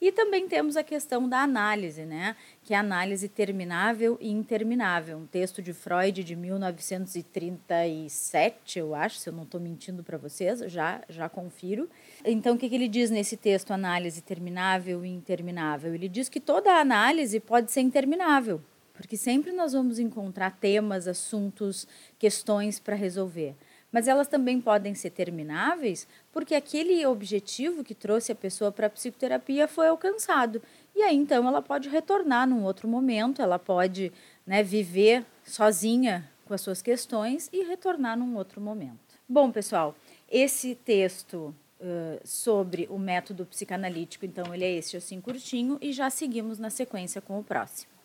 E 0.00 0.12
também 0.12 0.46
temos 0.46 0.76
a 0.76 0.84
questão 0.84 1.28
da 1.28 1.42
análise, 1.42 2.04
né? 2.04 2.36
que 2.62 2.72
é 2.72 2.76
a 2.76 2.80
análise 2.80 3.28
terminável 3.28 4.16
e 4.20 4.30
interminável, 4.30 5.18
um 5.18 5.26
texto 5.26 5.60
de 5.60 5.72
Freud 5.72 6.22
de 6.22 6.36
1937, 6.36 8.78
eu 8.78 8.94
acho, 8.94 9.16
se 9.16 9.28
eu 9.28 9.32
não 9.32 9.42
estou 9.42 9.60
mentindo 9.60 10.04
para 10.04 10.16
vocês, 10.16 10.60
já, 10.66 11.02
já 11.08 11.28
confiro. 11.28 11.90
Então, 12.24 12.54
o 12.54 12.58
que, 12.58 12.68
que 12.68 12.76
ele 12.76 12.86
diz 12.86 13.10
nesse 13.10 13.36
texto, 13.36 13.72
análise 13.72 14.22
terminável 14.22 15.04
e 15.04 15.08
interminável? 15.08 15.92
Ele 15.94 16.08
diz 16.08 16.28
que 16.28 16.38
toda 16.38 16.78
análise 16.78 17.40
pode 17.40 17.72
ser 17.72 17.80
interminável, 17.80 18.62
porque 18.92 19.16
sempre 19.16 19.50
nós 19.50 19.72
vamos 19.72 19.98
encontrar 19.98 20.56
temas, 20.60 21.08
assuntos, 21.08 21.88
questões 22.18 22.78
para 22.78 22.94
resolver 22.94 23.56
mas 23.92 24.08
elas 24.08 24.28
também 24.28 24.60
podem 24.60 24.94
ser 24.94 25.10
termináveis 25.10 26.06
porque 26.32 26.54
aquele 26.54 27.04
objetivo 27.06 27.82
que 27.82 27.94
trouxe 27.94 28.32
a 28.32 28.34
pessoa 28.34 28.70
para 28.70 28.86
a 28.86 28.90
psicoterapia 28.90 29.66
foi 29.66 29.88
alcançado. 29.88 30.62
E 30.94 31.02
aí 31.02 31.16
então 31.16 31.46
ela 31.46 31.62
pode 31.62 31.88
retornar 31.88 32.46
num 32.48 32.64
outro 32.64 32.88
momento, 32.88 33.42
ela 33.42 33.58
pode 33.58 34.12
né, 34.46 34.62
viver 34.62 35.24
sozinha 35.44 36.28
com 36.44 36.54
as 36.54 36.60
suas 36.60 36.80
questões 36.80 37.48
e 37.52 37.62
retornar 37.62 38.18
num 38.18 38.36
outro 38.36 38.60
momento. 38.60 39.18
Bom, 39.28 39.52
pessoal, 39.52 39.94
esse 40.30 40.74
texto 40.74 41.54
uh, 41.80 42.20
sobre 42.24 42.86
o 42.90 42.98
método 42.98 43.44
psicanalítico, 43.44 44.24
então 44.24 44.54
ele 44.54 44.64
é 44.64 44.72
este 44.72 44.96
assim 44.96 45.20
curtinho 45.20 45.78
e 45.80 45.92
já 45.92 46.08
seguimos 46.08 46.58
na 46.58 46.70
sequência 46.70 47.20
com 47.20 47.38
o 47.38 47.44
próximo. 47.44 47.97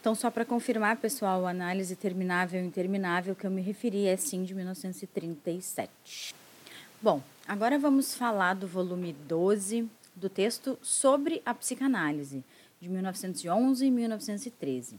Então, 0.00 0.14
só 0.14 0.30
para 0.30 0.46
confirmar, 0.46 0.96
pessoal, 0.96 1.46
a 1.46 1.50
análise 1.50 1.94
terminável 1.94 2.62
e 2.62 2.66
interminável 2.66 3.36
que 3.36 3.46
eu 3.46 3.50
me 3.50 3.60
referi 3.60 4.06
é 4.06 4.16
sim 4.16 4.44
de 4.44 4.54
1937. 4.54 6.34
Bom, 7.02 7.22
agora 7.46 7.78
vamos 7.78 8.14
falar 8.14 8.54
do 8.54 8.66
volume 8.66 9.12
12 9.12 9.86
do 10.16 10.30
texto 10.30 10.78
sobre 10.80 11.42
a 11.44 11.52
psicanálise, 11.52 12.42
de 12.80 12.88
1911 12.88 13.84
e 13.84 13.90
1913. 13.90 14.98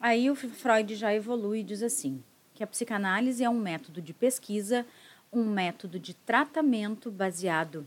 Aí 0.00 0.28
o 0.28 0.34
Freud 0.34 0.96
já 0.96 1.14
evolui 1.14 1.60
e 1.60 1.64
diz 1.64 1.80
assim: 1.80 2.20
que 2.54 2.64
a 2.64 2.66
psicanálise 2.66 3.44
é 3.44 3.48
um 3.48 3.60
método 3.60 4.02
de 4.02 4.12
pesquisa, 4.12 4.84
um 5.32 5.44
método 5.44 5.96
de 5.96 6.12
tratamento 6.12 7.08
baseado 7.08 7.86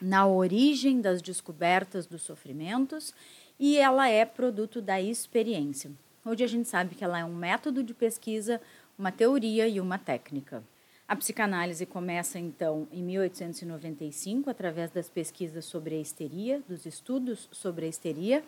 na 0.00 0.26
origem 0.26 1.02
das 1.02 1.20
descobertas 1.20 2.06
dos 2.06 2.22
sofrimentos 2.22 3.12
e 3.58 3.76
ela 3.76 4.08
é 4.08 4.24
produto 4.24 4.80
da 4.80 5.00
experiência. 5.00 5.90
Hoje 6.24 6.44
a 6.44 6.46
gente 6.46 6.68
sabe 6.68 6.94
que 6.94 7.02
ela 7.02 7.18
é 7.18 7.24
um 7.24 7.34
método 7.34 7.82
de 7.82 7.94
pesquisa, 7.94 8.60
uma 8.98 9.10
teoria 9.10 9.66
e 9.66 9.80
uma 9.80 9.98
técnica. 9.98 10.62
A 11.08 11.16
psicanálise 11.16 11.86
começa 11.86 12.38
então 12.38 12.86
em 12.92 13.02
1895 13.02 14.50
através 14.50 14.90
das 14.90 15.08
pesquisas 15.08 15.64
sobre 15.64 15.94
a 15.94 16.00
histeria, 16.00 16.62
dos 16.68 16.84
estudos 16.84 17.48
sobre 17.50 17.86
a 17.86 17.88
histeria, 17.88 18.44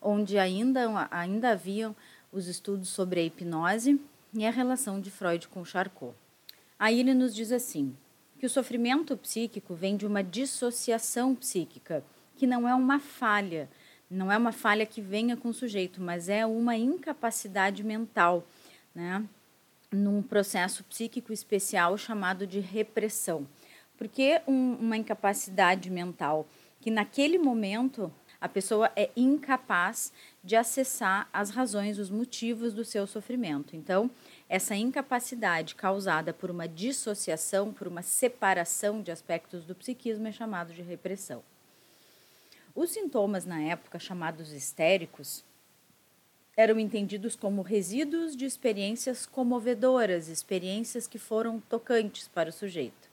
onde 0.00 0.38
ainda 0.38 1.08
ainda 1.10 1.50
haviam 1.50 1.94
os 2.30 2.46
estudos 2.46 2.88
sobre 2.88 3.20
a 3.20 3.22
hipnose 3.24 4.00
e 4.32 4.46
a 4.46 4.50
relação 4.50 5.00
de 5.00 5.10
Freud 5.10 5.48
com 5.48 5.64
Charcot. 5.64 6.14
Aí 6.78 7.00
ele 7.00 7.14
nos 7.14 7.34
diz 7.34 7.50
assim: 7.50 7.96
que 8.38 8.46
o 8.46 8.50
sofrimento 8.50 9.16
psíquico 9.16 9.74
vem 9.74 9.96
de 9.96 10.06
uma 10.06 10.22
dissociação 10.22 11.34
psíquica, 11.34 12.04
que 12.36 12.46
não 12.46 12.68
é 12.68 12.74
uma 12.74 13.00
falha, 13.00 13.68
não 14.10 14.30
é 14.30 14.36
uma 14.36 14.52
falha 14.52 14.86
que 14.86 15.00
venha 15.00 15.36
com 15.36 15.48
o 15.48 15.54
sujeito, 15.54 16.00
mas 16.00 16.28
é 16.28 16.44
uma 16.46 16.76
incapacidade 16.76 17.82
mental, 17.82 18.46
né? 18.94 19.24
Num 19.90 20.22
processo 20.22 20.82
psíquico 20.84 21.32
especial 21.32 21.96
chamado 21.96 22.46
de 22.46 22.60
repressão. 22.60 23.46
Porque 23.96 24.40
um, 24.46 24.74
uma 24.74 24.96
incapacidade 24.96 25.90
mental 25.90 26.46
que 26.80 26.90
naquele 26.90 27.38
momento 27.38 28.12
a 28.44 28.48
pessoa 28.48 28.92
é 28.94 29.08
incapaz 29.16 30.12
de 30.42 30.54
acessar 30.54 31.26
as 31.32 31.48
razões, 31.48 31.98
os 31.98 32.10
motivos 32.10 32.74
do 32.74 32.84
seu 32.84 33.06
sofrimento. 33.06 33.74
Então, 33.74 34.10
essa 34.50 34.76
incapacidade 34.76 35.74
causada 35.74 36.34
por 36.34 36.50
uma 36.50 36.68
dissociação, 36.68 37.72
por 37.72 37.88
uma 37.88 38.02
separação 38.02 39.00
de 39.00 39.10
aspectos 39.10 39.64
do 39.64 39.74
psiquismo 39.74 40.26
é 40.26 40.32
chamado 40.32 40.74
de 40.74 40.82
repressão. 40.82 41.42
Os 42.74 42.90
sintomas 42.90 43.44
na 43.44 43.60
época, 43.60 44.00
chamados 44.00 44.52
histéricos, 44.52 45.44
eram 46.56 46.78
entendidos 46.78 47.36
como 47.36 47.62
resíduos 47.62 48.36
de 48.36 48.44
experiências 48.44 49.26
comovedoras, 49.26 50.28
experiências 50.28 51.06
que 51.06 51.18
foram 51.18 51.60
tocantes 51.60 52.26
para 52.26 52.48
o 52.48 52.52
sujeito, 52.52 53.08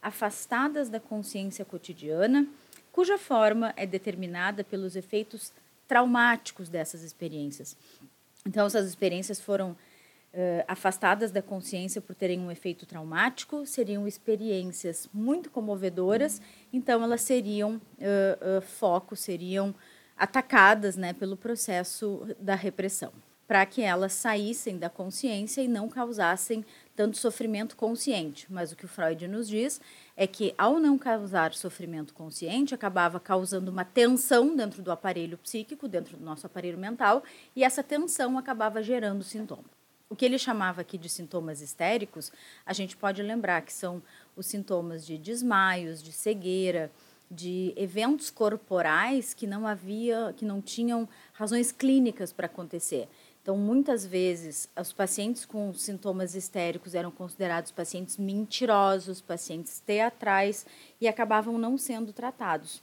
afastadas 0.00 0.88
da 0.88 0.98
consciência 0.98 1.64
cotidiana, 1.64 2.46
cuja 2.90 3.18
forma 3.18 3.72
é 3.76 3.86
determinada 3.86 4.64
pelos 4.64 4.96
efeitos 4.96 5.52
traumáticos 5.86 6.70
dessas 6.70 7.02
experiências. 7.02 7.76
Então, 8.46 8.66
essas 8.66 8.86
experiências 8.86 9.40
foram 9.40 9.76
uh, 10.32 10.64
afastadas 10.66 11.30
da 11.30 11.42
consciência 11.42 12.00
por 12.00 12.14
terem 12.14 12.40
um 12.40 12.50
efeito 12.50 12.86
traumático, 12.86 13.66
seriam 13.66 14.06
experiências 14.06 15.08
muito 15.12 15.50
comovedoras, 15.50 16.40
então 16.72 17.02
elas 17.02 17.20
seriam 17.20 17.74
uh, 17.74 18.58
uh, 18.58 18.62
foco, 18.62 19.14
seriam 19.14 19.74
atacadas 20.16 20.96
né, 20.96 21.12
pelo 21.12 21.36
processo 21.36 22.26
da 22.38 22.54
repressão, 22.54 23.12
para 23.48 23.66
que 23.66 23.82
elas 23.82 24.12
saíssem 24.12 24.78
da 24.78 24.88
consciência 24.88 25.60
e 25.62 25.68
não 25.68 25.88
causassem 25.88 26.64
tanto 26.94 27.16
sofrimento 27.16 27.76
consciente. 27.76 28.46
Mas 28.48 28.70
o 28.70 28.76
que 28.76 28.84
o 28.84 28.88
Freud 28.88 29.26
nos 29.26 29.48
diz 29.48 29.80
é 30.16 30.26
que, 30.26 30.54
ao 30.56 30.78
não 30.78 30.96
causar 30.96 31.54
sofrimento 31.54 32.14
consciente, 32.14 32.74
acabava 32.74 33.18
causando 33.18 33.70
uma 33.70 33.84
tensão 33.84 34.54
dentro 34.54 34.82
do 34.82 34.92
aparelho 34.92 35.36
psíquico, 35.38 35.88
dentro 35.88 36.16
do 36.16 36.24
nosso 36.24 36.46
aparelho 36.46 36.78
mental, 36.78 37.24
e 37.56 37.64
essa 37.64 37.82
tensão 37.82 38.38
acabava 38.38 38.82
gerando 38.82 39.24
sintomas. 39.24 39.81
O 40.12 40.14
que 40.14 40.26
ele 40.26 40.36
chamava 40.36 40.82
aqui 40.82 40.98
de 40.98 41.08
sintomas 41.08 41.62
histéricos, 41.62 42.30
a 42.66 42.74
gente 42.74 42.98
pode 42.98 43.22
lembrar 43.22 43.62
que 43.62 43.72
são 43.72 44.02
os 44.36 44.44
sintomas 44.44 45.06
de 45.06 45.16
desmaios, 45.16 46.02
de 46.02 46.12
cegueira, 46.12 46.92
de 47.30 47.72
eventos 47.78 48.28
corporais 48.28 49.32
que 49.32 49.46
não 49.46 49.66
havia, 49.66 50.34
que 50.36 50.44
não 50.44 50.60
tinham 50.60 51.08
razões 51.32 51.72
clínicas 51.72 52.30
para 52.30 52.44
acontecer. 52.44 53.08
Então, 53.40 53.56
muitas 53.56 54.04
vezes, 54.04 54.68
os 54.78 54.92
pacientes 54.92 55.46
com 55.46 55.72
sintomas 55.72 56.34
histéricos 56.34 56.94
eram 56.94 57.10
considerados 57.10 57.70
pacientes 57.70 58.18
mentirosos, 58.18 59.22
pacientes 59.22 59.80
teatrais 59.80 60.66
e 61.00 61.08
acabavam 61.08 61.56
não 61.56 61.78
sendo 61.78 62.12
tratados. 62.12 62.82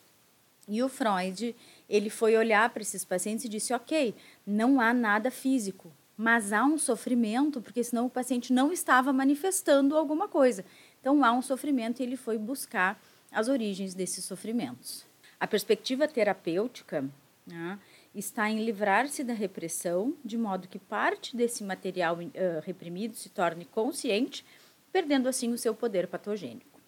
E 0.67 0.81
o 0.81 0.89
Freud, 0.89 1.55
ele 1.87 2.09
foi 2.09 2.35
olhar 2.35 2.71
para 2.71 2.81
esses 2.81 3.05
pacientes 3.05 3.45
e 3.45 3.49
disse: 3.49 3.71
"OK, 3.71 4.15
não 4.47 4.81
há 4.81 4.95
nada 4.95 5.29
físico, 5.29 5.91
mas 6.19 6.51
há 6.51 6.65
um 6.65 6.77
sofrimento, 6.77 7.61
porque 7.61 7.81
senão 7.81 8.07
o 8.07 8.09
paciente 8.09 8.51
não 8.51 8.73
estava 8.73 9.13
manifestando 9.13 9.95
alguma 9.95 10.27
coisa. 10.27 10.65
Então 10.99 11.23
há 11.23 11.31
um 11.31 11.41
sofrimento 11.41 12.01
e 12.01 12.03
ele 12.03 12.17
foi 12.17 12.37
buscar 12.37 13.01
as 13.31 13.47
origens 13.47 13.93
desses 13.93 14.25
sofrimentos. 14.25 15.05
A 15.39 15.47
perspectiva 15.47 16.09
terapêutica 16.09 17.09
né, 17.47 17.79
está 18.13 18.49
em 18.49 18.65
livrar-se 18.65 19.23
da 19.23 19.31
repressão, 19.31 20.13
de 20.25 20.37
modo 20.37 20.67
que 20.67 20.77
parte 20.77 21.37
desse 21.37 21.63
material 21.63 22.17
uh, 22.17 22.59
reprimido 22.65 23.15
se 23.15 23.29
torne 23.29 23.63
consciente, 23.63 24.43
perdendo 24.91 25.29
assim 25.29 25.53
o 25.53 25.57
seu 25.57 25.73
poder 25.73 26.05
patogênico. 26.09 26.81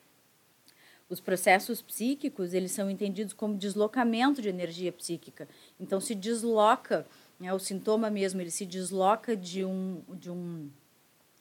Os 1.07 1.21
processos 1.21 1.81
psíquicos, 1.81 2.53
eles 2.53 2.73
são 2.73 2.89
entendidos 2.89 3.33
como 3.33 3.57
deslocamento 3.57 4.41
de 4.41 4.49
energia 4.49 4.91
psíquica. 4.91 5.47
Então 5.79 6.01
se 6.01 6.13
desloca, 6.13 7.07
né, 7.41 7.51
o 7.53 7.59
sintoma 7.59 8.09
mesmo, 8.09 8.39
ele 8.39 8.51
se 8.51 8.65
desloca 8.65 9.35
de 9.35 9.65
um 9.65 10.01
de 10.09 10.29
um 10.29 10.69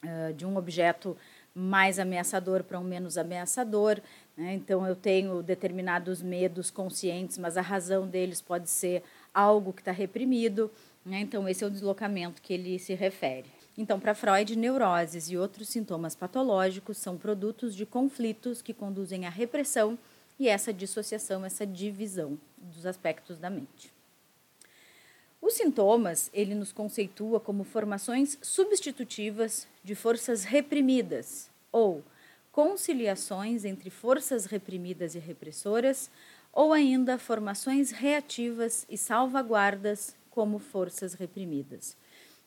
uh, 0.03 0.33
de 0.33 0.45
um 0.45 0.57
objeto 0.57 1.15
mais 1.53 1.99
ameaçador 1.99 2.63
para 2.63 2.79
um 2.79 2.83
menos 2.83 3.17
ameaçador. 3.17 4.01
Né? 4.35 4.55
Então 4.55 4.87
eu 4.87 4.95
tenho 4.95 5.43
determinados 5.43 6.21
medos 6.21 6.71
conscientes, 6.71 7.37
mas 7.37 7.55
a 7.55 7.61
razão 7.61 8.07
deles 8.07 8.41
pode 8.41 8.69
ser 8.69 9.03
algo 9.31 9.71
que 9.71 9.81
está 9.81 9.91
reprimido. 9.91 10.71
Né? 11.05 11.19
Então, 11.19 11.47
esse 11.47 11.63
é 11.63 11.67
o 11.67 11.71
deslocamento 11.71 12.41
que 12.41 12.53
ele 12.53 12.77
se 12.79 12.93
refere. 12.93 13.45
Então, 13.77 13.99
para 13.99 14.13
Freud, 14.13 14.55
neuroses 14.55 15.29
e 15.29 15.37
outros 15.37 15.69
sintomas 15.69 16.15
patológicos 16.15 16.97
são 16.97 17.17
produtos 17.17 17.75
de 17.75 17.85
conflitos 17.85 18.61
que 18.61 18.73
conduzem 18.73 19.25
à 19.25 19.29
repressão 19.29 19.97
e 20.39 20.47
essa 20.47 20.73
dissociação, 20.73 21.45
essa 21.45 21.65
divisão 21.65 22.37
dos 22.57 22.85
aspectos 22.85 23.39
da 23.39 23.49
mente. 23.49 24.00
Os 25.41 25.55
sintomas, 25.55 26.29
ele 26.33 26.53
nos 26.53 26.71
conceitua 26.71 27.39
como 27.39 27.63
formações 27.63 28.37
substitutivas 28.43 29.67
de 29.83 29.95
forças 29.95 30.43
reprimidas 30.43 31.49
ou 31.71 32.03
conciliações 32.51 33.65
entre 33.65 33.89
forças 33.89 34.45
reprimidas 34.45 35.15
e 35.15 35.19
repressoras 35.19 36.11
ou 36.53 36.71
ainda 36.71 37.17
formações 37.17 37.91
reativas 37.91 38.85
e 38.87 38.97
salvaguardas 38.97 40.15
como 40.29 40.59
forças 40.59 41.13
reprimidas. 41.13 41.97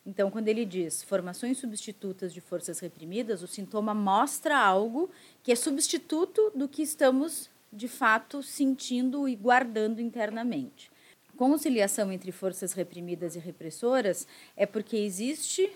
Então, 0.07 0.31
quando 0.31 0.49
ele 0.49 0.65
diz 0.65 1.03
formações 1.03 1.59
substitutas 1.59 2.33
de 2.33 2.41
forças 2.41 2.79
reprimidas, 2.79 3.43
o 3.43 3.49
sintoma 3.49 3.95
mostra 3.95 4.57
algo 4.57 5.11
que 5.43 5.51
é 5.51 5.57
substituto 5.57 6.53
do 6.55 6.69
que 6.69 6.83
estamos 6.83 7.51
de 7.73 7.89
fato 7.89 8.43
sentindo 8.43 9.27
e 9.29 9.35
guardando 9.35 10.01
internamente. 10.01 10.94
Conciliação 11.37 12.13
entre 12.13 12.33
forças 12.33 12.73
reprimidas 12.73 13.37
e 13.37 13.39
repressoras 13.39 14.27
é 14.57 14.67
porque 14.67 14.97
existe 14.97 15.71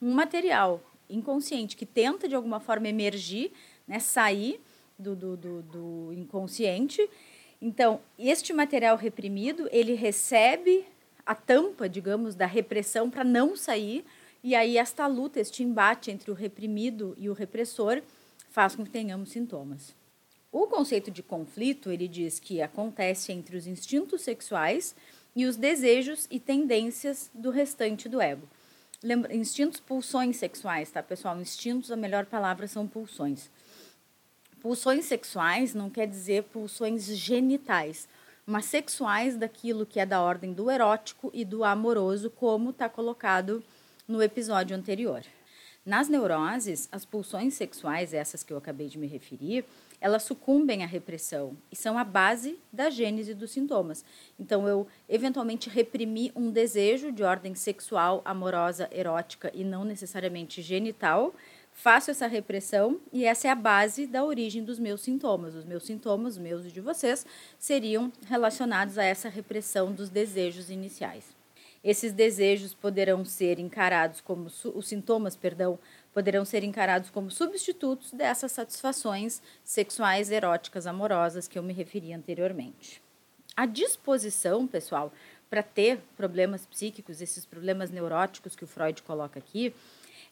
um 0.00 0.12
material 0.12 0.82
inconsciente 1.08 1.76
que 1.76 1.86
tenta 1.86 2.28
de 2.28 2.34
alguma 2.34 2.60
forma 2.60 2.88
emergir, 2.88 3.52
né, 3.86 3.98
sair 3.98 4.60
do, 4.98 5.14
do, 5.14 5.36
do, 5.36 5.62
do 5.62 6.12
inconsciente 6.12 7.08
então, 7.62 8.00
este 8.18 8.52
material 8.52 8.96
reprimido, 8.96 9.68
ele 9.70 9.94
recebe 9.94 10.84
a 11.24 11.32
tampa, 11.32 11.88
digamos, 11.88 12.34
da 12.34 12.44
repressão 12.44 13.08
para 13.08 13.22
não 13.22 13.54
sair, 13.54 14.04
e 14.42 14.56
aí 14.56 14.76
esta 14.76 15.06
luta, 15.06 15.38
este 15.38 15.62
embate 15.62 16.10
entre 16.10 16.32
o 16.32 16.34
reprimido 16.34 17.14
e 17.16 17.30
o 17.30 17.32
repressor 17.32 18.02
faz 18.50 18.74
com 18.74 18.82
que 18.82 18.90
tenhamos 18.90 19.30
sintomas. 19.30 19.94
O 20.52 20.66
conceito 20.66 21.10
de 21.10 21.22
conflito, 21.22 21.90
ele 21.90 22.06
diz 22.06 22.38
que 22.38 22.60
acontece 22.60 23.32
entre 23.32 23.56
os 23.56 23.66
instintos 23.66 24.20
sexuais 24.20 24.94
e 25.34 25.46
os 25.46 25.56
desejos 25.56 26.28
e 26.30 26.38
tendências 26.38 27.30
do 27.32 27.50
restante 27.50 28.06
do 28.06 28.20
ego. 28.20 28.46
Lembra, 29.02 29.34
instintos, 29.34 29.80
pulsões 29.80 30.36
sexuais, 30.36 30.90
tá, 30.90 31.02
pessoal? 31.02 31.40
Instintos, 31.40 31.90
a 31.90 31.96
melhor 31.96 32.26
palavra 32.26 32.68
são 32.68 32.86
pulsões. 32.86 33.50
Pulsões 34.60 35.06
sexuais 35.06 35.72
não 35.72 35.88
quer 35.88 36.06
dizer 36.06 36.44
pulsões 36.44 37.06
genitais, 37.06 38.06
mas 38.44 38.66
sexuais 38.66 39.36
daquilo 39.38 39.86
que 39.86 39.98
é 39.98 40.04
da 40.04 40.20
ordem 40.20 40.52
do 40.52 40.70
erótico 40.70 41.30
e 41.32 41.46
do 41.46 41.64
amoroso, 41.64 42.28
como 42.28 42.70
está 42.70 42.90
colocado 42.90 43.64
no 44.06 44.22
episódio 44.22 44.76
anterior. 44.76 45.24
Nas 45.84 46.08
neuroses, 46.08 46.88
as 46.92 47.04
pulsões 47.04 47.54
sexuais, 47.54 48.14
essas 48.14 48.44
que 48.44 48.52
eu 48.52 48.56
acabei 48.56 48.88
de 48.88 48.98
me 48.98 49.08
referir, 49.08 49.64
elas 50.02 50.24
sucumbem 50.24 50.82
à 50.82 50.86
repressão 50.86 51.56
e 51.70 51.76
são 51.76 51.96
a 51.96 52.02
base 52.02 52.58
da 52.72 52.90
gênese 52.90 53.34
dos 53.34 53.52
sintomas. 53.52 54.04
Então, 54.36 54.66
eu 54.66 54.84
eventualmente 55.08 55.70
reprimi 55.70 56.32
um 56.34 56.50
desejo 56.50 57.12
de 57.12 57.22
ordem 57.22 57.54
sexual, 57.54 58.20
amorosa, 58.24 58.90
erótica 58.90 59.52
e 59.54 59.62
não 59.62 59.84
necessariamente 59.84 60.60
genital, 60.60 61.32
faço 61.72 62.10
essa 62.10 62.26
repressão 62.26 63.00
e 63.12 63.24
essa 63.24 63.46
é 63.46 63.50
a 63.52 63.54
base 63.54 64.04
da 64.04 64.24
origem 64.24 64.64
dos 64.64 64.80
meus 64.80 65.02
sintomas. 65.02 65.54
Os 65.54 65.64
meus 65.64 65.84
sintomas, 65.84 66.36
meus 66.36 66.66
e 66.66 66.72
de 66.72 66.80
vocês, 66.80 67.24
seriam 67.56 68.12
relacionados 68.26 68.98
a 68.98 69.04
essa 69.04 69.28
repressão 69.28 69.92
dos 69.92 70.10
desejos 70.10 70.68
iniciais. 70.68 71.32
Esses 71.84 72.12
desejos 72.12 72.74
poderão 72.74 73.24
ser 73.24 73.58
encarados 73.58 74.20
como 74.20 74.46
os 74.46 74.88
sintomas, 74.88 75.34
perdão, 75.34 75.78
poderão 76.12 76.44
ser 76.44 76.62
encarados 76.62 77.10
como 77.10 77.30
substitutos 77.30 78.12
dessas 78.12 78.52
satisfações 78.52 79.42
sexuais, 79.64 80.30
eróticas, 80.30 80.86
amorosas 80.86 81.48
que 81.48 81.58
eu 81.58 81.62
me 81.62 81.72
referi 81.72 82.12
anteriormente. 82.12 83.02
A 83.56 83.66
disposição, 83.66 84.66
pessoal, 84.66 85.12
para 85.48 85.62
ter 85.62 86.00
problemas 86.16 86.64
psíquicos, 86.64 87.20
esses 87.20 87.44
problemas 87.44 87.90
neuróticos 87.90 88.56
que 88.56 88.64
o 88.64 88.66
Freud 88.66 89.02
coloca 89.02 89.38
aqui, 89.38 89.74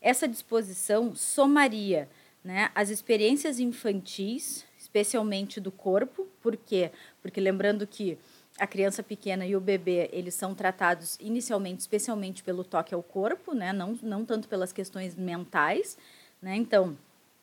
essa 0.00 0.26
disposição 0.26 1.14
somaria 1.14 2.08
né, 2.42 2.70
as 2.74 2.88
experiências 2.88 3.60
infantis, 3.60 4.64
especialmente 4.78 5.60
do 5.60 5.70
corpo, 5.70 6.26
por 6.42 6.56
quê? 6.56 6.90
Porque 7.20 7.40
lembrando 7.40 7.86
que 7.86 8.18
a 8.60 8.66
criança 8.66 9.02
pequena 9.02 9.46
e 9.46 9.56
o 9.56 9.60
bebê, 9.60 10.10
eles 10.12 10.34
são 10.34 10.54
tratados 10.54 11.16
inicialmente, 11.18 11.80
especialmente 11.80 12.42
pelo 12.42 12.62
toque 12.62 12.94
ao 12.94 13.02
corpo, 13.02 13.54
né, 13.54 13.72
não, 13.72 13.98
não 14.02 14.24
tanto 14.24 14.46
pelas 14.48 14.70
questões 14.70 15.14
mentais, 15.14 15.96
né, 16.42 16.54
então 16.56 16.96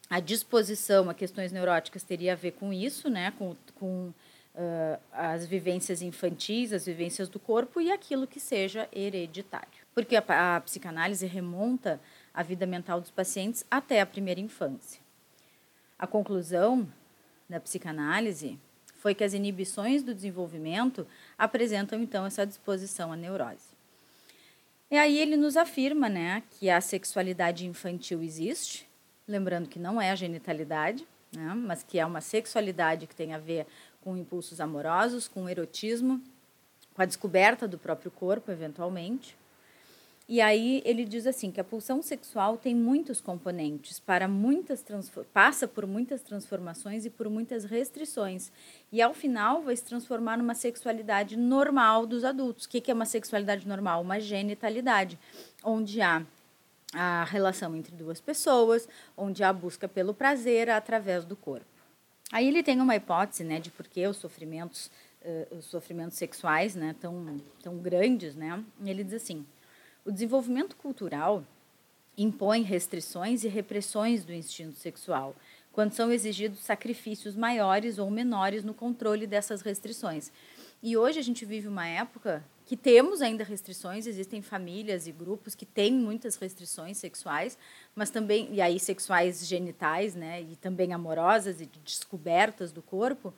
a 0.08 0.20
disposição 0.20 1.10
a 1.10 1.16
questões 1.16 1.52
neuróticas 1.52 2.04
teria 2.04 2.34
a 2.34 2.36
ver 2.36 2.52
com 2.52 2.72
isso, 2.72 3.10
né, 3.10 3.32
com, 3.32 3.56
com 3.76 4.14
uh, 4.54 5.00
as 5.12 5.48
vivências 5.48 6.04
infantis, 6.04 6.72
as 6.72 6.86
vivências 6.86 7.28
do 7.28 7.40
corpo 7.40 7.82
e 7.82 7.92
aquilo 7.92 8.28
que 8.28 8.40
seja 8.40 8.88
hereditário. 8.94 9.88
Porque 9.96 10.16
a, 10.16 10.56
a 10.56 10.62
psicanálise 10.62 11.26
remonta 11.26 12.00
a 12.32 12.44
vida 12.44 12.68
mental 12.68 13.02
dos 13.02 13.10
pacientes 13.10 13.66
até 13.72 14.02
a 14.02 14.06
primeira 14.06 14.40
infância. 14.40 15.02
A 15.98 16.06
conclusão 16.06 16.88
da 17.50 17.60
psicanálise 17.60 18.60
foi 19.08 19.16
que 19.16 19.24
as 19.24 19.34
inibições 19.34 20.04
do 20.04 20.14
desenvolvimento 20.14 21.08
apresentam 21.38 21.98
então 22.02 22.26
essa 22.26 22.46
disposição 22.46 23.14
à 23.14 23.16
neurose. 23.16 23.70
E 24.92 24.98
aí 24.98 25.18
ele 25.18 25.38
nos 25.38 25.56
afirma, 25.56 26.10
né, 26.10 26.44
que 26.52 26.70
a 26.70 26.82
sexualidade 26.82 27.66
infantil 27.66 28.22
existe, 28.22 28.86
lembrando 29.26 29.70
que 29.70 29.80
não 29.80 30.02
é 30.02 30.12
a 30.12 30.16
genitalidade, 30.16 31.08
né, 31.32 31.54
mas 31.56 31.84
que 31.84 31.98
é 31.98 32.06
uma 32.06 32.20
sexualidade 32.20 33.08
que 33.08 33.16
tem 33.16 33.34
a 33.34 33.38
ver 33.38 33.66
com 34.02 34.18
impulsos 34.18 34.60
amorosos, 34.60 35.26
com 35.26 35.48
erotismo, 35.48 36.22
com 36.94 37.02
a 37.02 37.06
descoberta 37.06 37.66
do 37.66 37.78
próprio 37.78 38.12
corpo, 38.12 38.52
eventualmente. 38.52 39.38
E 40.30 40.42
aí 40.42 40.82
ele 40.84 41.06
diz 41.06 41.26
assim 41.26 41.50
que 41.52 41.62
a 41.62 41.64
pulsão 41.64 42.02
sexual 42.02 42.58
tem 42.58 42.76
muitos 42.76 43.22
componentes, 43.22 43.98
para 43.98 44.28
muitas 44.28 44.84
passa 45.32 45.66
por 45.66 45.88
muitas 45.88 46.22
transformações 46.22 47.06
e 47.06 47.10
por 47.10 47.30
muitas 47.30 47.64
restrições. 47.64 48.52
E 48.92 49.02
ao 49.02 49.14
final 49.14 49.62
vai 49.62 49.74
se 49.74 49.86
transformar 49.86 50.38
numa 50.38 50.54
sexualidade 50.54 51.38
normal 51.38 52.06
dos 52.06 52.26
adultos. 52.26 52.66
O 52.66 52.70
que 52.70 52.92
é 52.92 52.94
uma 52.94 53.06
sexualidade 53.06 53.66
normal? 53.66 54.02
Uma 54.02 54.20
genitalidade, 54.20 55.18
onde 55.64 56.02
há 56.02 56.22
a 56.94 57.24
relação 57.24 57.74
entre 57.74 57.96
duas 57.96 58.20
pessoas, 58.20 58.88
onde 59.16 59.44
há 59.44 59.50
a 59.50 59.54
busca 59.54 59.88
pelo 59.88 60.14
prazer 60.14 60.70
através 60.70 61.24
do 61.24 61.38
corpo. 61.38 61.66
Aí 62.34 62.48
ele 62.48 62.64
tem 62.64 62.82
uma 62.82 62.96
hipótese, 62.98 63.46
né, 63.46 63.60
de 63.60 63.72
por 63.72 63.88
que 63.88 64.06
os 64.06 64.18
sofrimentos, 64.18 64.92
uh, 65.22 65.56
os 65.56 65.66
sofrimentos 65.66 66.18
sexuais, 66.18 66.76
né, 66.76 66.94
tão 67.00 67.40
tão 67.62 67.78
grandes, 67.78 68.36
né? 68.36 68.62
Ele 68.86 69.04
diz 69.04 69.14
assim: 69.14 69.46
o 70.08 70.12
desenvolvimento 70.12 70.74
cultural 70.78 71.44
impõe 72.18 72.62
restrições 72.62 73.44
e 73.44 73.50
repressões 73.50 74.24
do 74.24 74.34
instinto 74.34 74.78
sexual, 74.78 75.36
quando 75.74 75.92
são 75.92 76.12
exigidos 76.14 76.62
sacrifícios 76.62 77.36
maiores 77.36 78.00
ou 78.00 78.10
menores 78.10 78.64
no 78.64 78.74
controle 78.74 79.28
dessas 79.28 79.62
restrições. 79.62 80.32
E 80.82 80.96
hoje 80.96 81.20
a 81.20 81.22
gente 81.22 81.44
vive 81.44 81.68
uma 81.68 81.86
época 81.86 82.42
que 82.66 82.78
temos 82.78 83.22
ainda 83.22 83.44
restrições, 83.44 84.08
existem 84.08 84.42
famílias 84.42 85.08
e 85.08 85.12
grupos 85.12 85.54
que 85.54 85.66
têm 85.66 85.94
muitas 85.94 86.38
restrições 86.38 86.98
sexuais, 86.98 87.58
mas 87.94 88.10
também 88.10 88.48
e 88.54 88.62
aí 88.62 88.80
sexuais 88.80 89.46
genitais, 89.46 90.16
né, 90.16 90.42
e 90.42 90.56
também 90.56 90.94
amorosas 90.94 91.60
e 91.60 91.66
de 91.66 91.80
descobertas 91.80 92.72
do 92.72 92.82
corpo. 92.82 93.34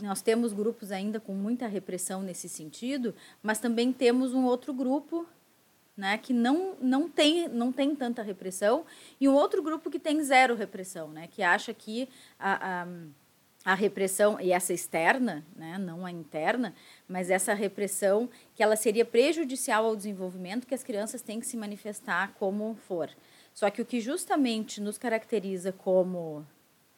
Nós 0.00 0.22
temos 0.22 0.52
grupos 0.52 0.90
ainda 0.90 1.20
com 1.20 1.34
muita 1.34 1.68
repressão 1.68 2.20
nesse 2.20 2.48
sentido, 2.48 3.14
mas 3.40 3.60
também 3.60 3.92
temos 3.92 4.34
um 4.34 4.44
outro 4.44 4.74
grupo 4.74 5.24
né, 6.00 6.16
que 6.16 6.32
não, 6.32 6.76
não, 6.80 7.10
tem, 7.10 7.46
não 7.48 7.70
tem 7.70 7.94
tanta 7.94 8.22
repressão, 8.22 8.86
e 9.20 9.28
um 9.28 9.34
outro 9.34 9.62
grupo 9.62 9.90
que 9.90 9.98
tem 9.98 10.22
zero 10.24 10.54
repressão, 10.54 11.08
né, 11.08 11.28
que 11.30 11.42
acha 11.42 11.74
que 11.74 12.08
a, 12.38 12.82
a, 12.82 13.72
a 13.72 13.74
repressão, 13.74 14.40
e 14.40 14.50
essa 14.50 14.72
externa, 14.72 15.44
né, 15.54 15.76
não 15.76 16.06
a 16.06 16.10
interna, 16.10 16.74
mas 17.06 17.28
essa 17.28 17.52
repressão 17.52 18.30
que 18.54 18.62
ela 18.62 18.76
seria 18.76 19.04
prejudicial 19.04 19.84
ao 19.84 19.94
desenvolvimento, 19.94 20.66
que 20.66 20.74
as 20.74 20.82
crianças 20.82 21.20
têm 21.20 21.38
que 21.38 21.46
se 21.46 21.56
manifestar 21.58 22.32
como 22.38 22.74
for. 22.88 23.10
Só 23.52 23.68
que 23.68 23.82
o 23.82 23.84
que 23.84 24.00
justamente 24.00 24.80
nos 24.80 24.96
caracteriza 24.96 25.70
como 25.70 26.46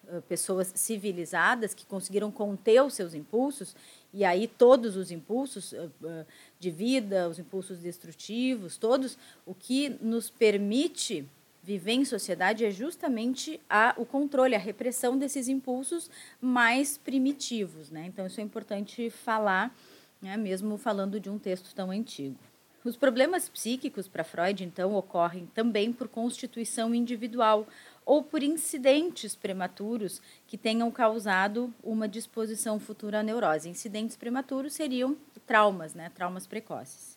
uh, 0.04 0.22
pessoas 0.28 0.72
civilizadas, 0.76 1.74
que 1.74 1.84
conseguiram 1.84 2.30
conter 2.30 2.80
os 2.84 2.94
seus 2.94 3.14
impulsos, 3.14 3.74
e 4.12 4.24
aí 4.24 4.46
todos 4.46 4.96
os 4.96 5.10
impulsos 5.10 5.72
uh, 5.72 5.90
uh, 6.02 6.26
de 6.58 6.70
vida, 6.70 7.28
os 7.28 7.38
impulsos 7.38 7.78
destrutivos, 7.78 8.76
todos, 8.76 9.16
o 9.46 9.54
que 9.54 9.88
nos 10.00 10.28
permite 10.28 11.26
viver 11.62 11.92
em 11.92 12.04
sociedade 12.04 12.64
é 12.64 12.70
justamente 12.70 13.60
a, 13.70 13.94
o 13.96 14.04
controle, 14.04 14.54
a 14.54 14.58
repressão 14.58 15.16
desses 15.16 15.48
impulsos 15.48 16.10
mais 16.40 16.98
primitivos. 16.98 17.90
Né? 17.90 18.06
Então, 18.06 18.26
isso 18.26 18.40
é 18.40 18.42
importante 18.42 19.08
falar, 19.10 19.74
né, 20.20 20.36
mesmo 20.36 20.76
falando 20.76 21.20
de 21.20 21.30
um 21.30 21.38
texto 21.38 21.72
tão 21.74 21.90
antigo. 21.90 22.36
Os 22.84 22.96
problemas 22.96 23.48
psíquicos 23.48 24.08
para 24.08 24.24
Freud, 24.24 24.64
então, 24.64 24.94
ocorrem 24.94 25.48
também 25.54 25.92
por 25.92 26.08
constituição 26.08 26.92
individual 26.92 27.64
ou 28.04 28.22
por 28.22 28.42
incidentes 28.42 29.34
prematuros 29.34 30.20
que 30.46 30.58
tenham 30.58 30.90
causado 30.90 31.72
uma 31.82 32.08
disposição 32.08 32.78
futura 32.78 33.20
à 33.20 33.22
neurose. 33.22 33.68
Incidentes 33.68 34.16
prematuros 34.16 34.72
seriam 34.72 35.16
traumas, 35.46 35.94
né, 35.94 36.10
traumas 36.14 36.46
precoces. 36.46 37.16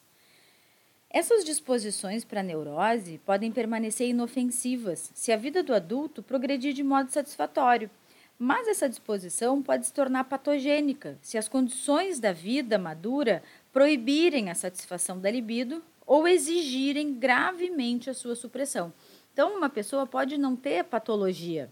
Essas 1.10 1.45
disposições 1.45 2.26
para 2.26 2.43
neurose 2.43 3.19
podem 3.26 3.52
permanecer 3.52 4.10
inofensivas 4.10 5.12
se 5.13 5.32
a 5.32 5.38
vida 5.38 5.63
do 5.63 5.74
adulto 5.74 6.21
progredir 6.21 6.74
de 6.74 6.84
modo 6.84 7.10
satisfatório, 7.10 7.89
mas 8.38 8.67
essa 8.67 8.89
disposição 8.89 9.62
pode 9.62 9.86
se 9.86 9.93
tornar 9.93 10.26
patogênica 10.26 11.17
se 11.21 11.38
as 11.38 11.48
condições 11.48 12.19
da 12.19 12.34
vida 12.34 12.78
madura 12.78 13.41
proibirem 13.71 14.50
a 14.50 14.56
satisfação 14.56 15.17
da 15.17 15.32
libido 15.32 15.82
ou 16.06 16.28
exigirem 16.28 17.13
gravemente 17.13 18.10
a 18.10 18.13
sua 18.13 18.36
supressão. 18.36 18.93
Então, 19.36 19.58
uma 19.58 19.69
pessoa 19.69 20.08
pode 20.08 20.38
não 20.38 20.56
ter 20.56 20.86
patologia, 20.86 21.69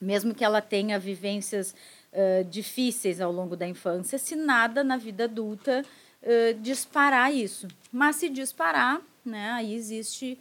mesmo 0.00 0.34
que 0.34 0.44
ela 0.44 0.60
tenha 0.60 0.98
vivências 0.98 1.72
uh, 2.12 2.42
difíceis 2.42 3.20
ao 3.20 3.30
longo 3.30 3.54
da 3.54 3.68
infância, 3.68 4.18
se 4.18 4.34
nada 4.34 4.82
na 4.82 4.96
vida 4.96 5.22
adulta 5.22 5.84
uh, 6.20 6.54
disparar 6.60 7.32
isso. 7.32 7.68
Mas 7.92 8.16
se 8.16 8.28
disparar, 8.28 9.00
né, 9.24 9.52
aí 9.52 9.74
existe 9.74 10.36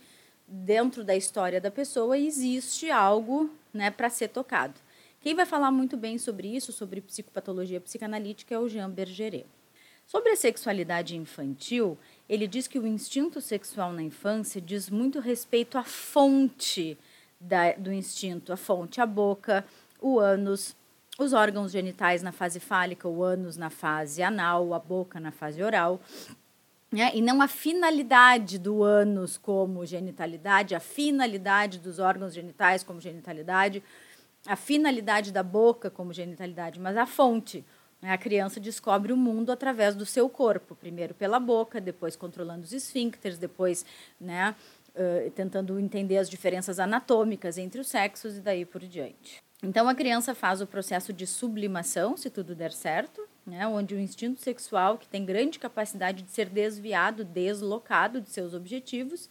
dentro 0.47 1.03
da 1.03 1.15
história 1.15 1.61
da 1.61 1.69
pessoa 1.69 2.17
existe 2.17 2.89
algo, 2.89 3.51
né, 3.71 3.91
para 3.91 4.09
ser 4.09 4.29
tocado. 4.29 4.73
Quem 5.21 5.35
vai 5.35 5.45
falar 5.45 5.69
muito 5.69 5.95
bem 5.95 6.17
sobre 6.17 6.47
isso, 6.47 6.73
sobre 6.73 7.01
psicopatologia 7.01 7.79
psicanalítica, 7.79 8.55
é 8.55 8.57
o 8.57 8.67
Jean 8.67 8.89
Bergeret. 8.89 9.45
Sobre 10.07 10.31
a 10.31 10.35
sexualidade 10.35 11.15
infantil, 11.15 11.99
ele 12.29 12.47
diz 12.47 12.67
que 12.67 12.79
o 12.79 12.85
instinto 12.85 13.39
sexual 13.39 13.93
na 13.93 14.03
infância 14.03 14.59
diz 14.59 14.89
muito 14.89 15.19
respeito 15.19 15.77
à 15.77 15.83
fonte 15.83 16.97
da, 17.39 17.71
do 17.73 17.91
instinto, 17.91 18.51
a 18.51 18.57
fonte, 18.57 18.99
a 18.99 19.05
boca, 19.05 19.63
o 20.01 20.19
ânus, 20.19 20.75
os 21.17 21.33
órgãos 21.33 21.71
genitais 21.71 22.21
na 22.21 22.31
fase 22.31 22.59
fálica, 22.59 23.07
o 23.07 23.23
ânus 23.23 23.57
na 23.57 23.69
fase 23.69 24.21
anal, 24.21 24.73
a 24.73 24.79
boca 24.79 25.19
na 25.19 25.31
fase 25.31 25.63
oral. 25.63 26.01
Né? 26.91 27.11
E 27.13 27.21
não 27.21 27.41
a 27.41 27.47
finalidade 27.47 28.57
do 28.57 28.83
ânus 28.83 29.37
como 29.37 29.85
genitalidade, 29.85 30.75
a 30.75 30.79
finalidade 30.79 31.79
dos 31.79 31.99
órgãos 31.99 32.33
genitais 32.33 32.83
como 32.83 33.01
genitalidade, 33.01 33.83
a 34.45 34.55
finalidade 34.55 35.31
da 35.31 35.43
boca 35.43 35.89
como 35.89 36.13
genitalidade, 36.13 36.79
mas 36.79 36.95
a 36.95 37.05
fonte. 37.05 37.65
Né? 38.01 38.11
A 38.11 38.17
criança 38.17 38.59
descobre 38.59 39.11
o 39.11 39.17
mundo 39.17 39.51
através 39.51 39.95
do 39.95 40.05
seu 40.05 40.29
corpo, 40.29 40.75
primeiro 40.75 41.13
pela 41.13 41.39
boca, 41.39 41.81
depois 41.81 42.15
controlando 42.15 42.63
os 42.63 42.73
esfíncteres, 42.73 43.37
depois 43.37 43.85
né, 44.19 44.55
uh, 44.95 45.31
tentando 45.31 45.79
entender 45.79 46.17
as 46.17 46.29
diferenças 46.29 46.79
anatômicas 46.79 47.57
entre 47.57 47.81
os 47.81 47.87
sexos 47.87 48.37
e 48.37 48.41
daí 48.41 48.65
por 48.65 48.81
diante. 48.81 49.41
Então 49.63 49.89
a 49.89 49.95
criança 49.95 50.35
faz 50.35 50.61
o 50.61 50.67
processo 50.67 51.11
de 51.11 51.25
sublimação, 51.25 52.15
se 52.15 52.29
tudo 52.29 52.53
der 52.53 52.71
certo, 52.71 53.27
né, 53.43 53.65
onde 53.65 53.95
o 53.95 53.99
instinto 53.99 54.39
sexual, 54.39 54.99
que 54.99 55.07
tem 55.07 55.25
grande 55.25 55.57
capacidade 55.57 56.21
de 56.21 56.29
ser 56.29 56.47
desviado, 56.47 57.23
deslocado 57.23 58.21
de 58.21 58.29
seus 58.29 58.53
objetivos, 58.53 59.27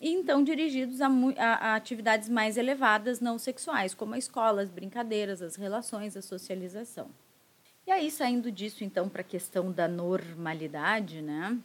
e 0.00 0.10
então 0.10 0.44
dirigidos 0.44 1.00
a, 1.00 1.08
a, 1.08 1.70
a 1.70 1.74
atividades 1.74 2.28
mais 2.28 2.56
elevadas 2.56 3.18
não 3.20 3.36
sexuais, 3.36 3.94
como 3.94 4.14
a 4.14 4.18
escola, 4.18 4.62
as 4.62 4.70
brincadeiras, 4.70 5.42
as 5.42 5.56
relações, 5.56 6.16
a 6.16 6.22
socialização. 6.22 7.10
E 7.86 7.90
aí, 7.90 8.10
saindo 8.10 8.50
disso, 8.50 8.82
então, 8.82 9.10
para 9.10 9.20
a 9.20 9.24
questão 9.24 9.70
da 9.70 9.86
normalidade, 9.86 11.20
né, 11.20 11.58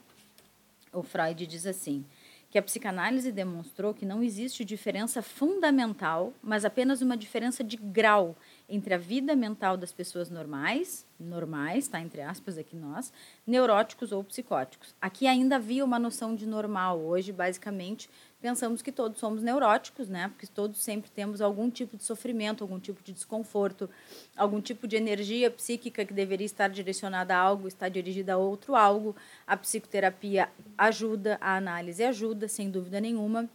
o 0.92 1.02
Freud 1.02 1.48
diz 1.48 1.66
assim: 1.66 2.04
que 2.50 2.58
a 2.58 2.64
psicanálise 2.64 3.32
demonstrou 3.32 3.94
que 3.94 4.06
não 4.06 4.24
existe 4.24 4.66
diferença 4.66 5.22
fundamental, 5.22 6.34
mas 6.42 6.66
apenas 6.66 7.02
uma 7.02 7.16
diferença 7.16 7.64
de 7.64 7.78
grau 7.78 8.36
entre 8.68 8.94
a 8.94 8.98
vida 8.98 9.36
mental 9.36 9.78
das 9.78 9.92
pessoas 9.92 10.30
normais, 10.30 11.06
normais, 11.20 11.88
tá 11.88 12.02
entre 12.02 12.22
aspas 12.22 12.58
aqui 12.58 12.76
nós, 12.76 13.14
neuróticos 13.46 14.12
ou 14.12 14.24
psicóticos. 14.24 14.96
Aqui 15.00 15.28
ainda 15.28 15.58
havia 15.58 15.86
uma 15.86 16.00
noção 16.00 16.36
de 16.36 16.48
normal. 16.48 17.00
Hoje, 17.00 17.32
basicamente, 17.32 18.10
pensamos 18.42 18.82
que 18.82 18.92
todos 18.92 19.20
somos 19.20 19.42
neuróticos, 19.42 20.08
né? 20.08 20.30
Porque 20.30 20.48
todos 20.48 20.80
sempre 20.80 21.10
temos 21.12 21.42
algum 21.42 21.70
tipo 21.70 21.98
de 21.98 22.04
sofrimento, 22.04 22.64
algum 22.64 22.80
tipo 22.80 23.04
de 23.04 23.12
desconforto, 23.12 23.90
algum 24.36 24.62
tipo 24.62 24.88
de 24.88 24.96
energia 24.96 25.52
psíquica 25.52 26.06
que 26.06 26.14
deveria 26.14 26.46
estar 26.46 26.70
direcionada 26.70 27.36
a 27.36 27.40
algo, 27.40 27.68
está 27.68 27.90
dirigida 27.90 28.34
a 28.34 28.38
outro 28.38 28.76
algo. 28.76 29.16
A 29.46 29.58
psicoterapia 29.58 30.50
ajuda, 30.78 31.38
a 31.42 31.58
análise 31.58 32.04
ajuda, 32.04 32.48
sem 32.48 32.70
dúvida 32.70 33.00
nenhuma. 33.00 33.50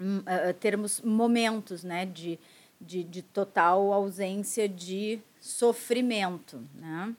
Uh, 0.00 0.52
termos 0.58 1.00
momentos, 1.00 1.84
né, 1.84 2.04
de, 2.04 2.36
de, 2.80 3.04
de 3.04 3.22
total 3.22 3.92
ausência 3.92 4.68
de 4.68 5.20
sofrimento, 5.40 6.60
né? 6.74 7.14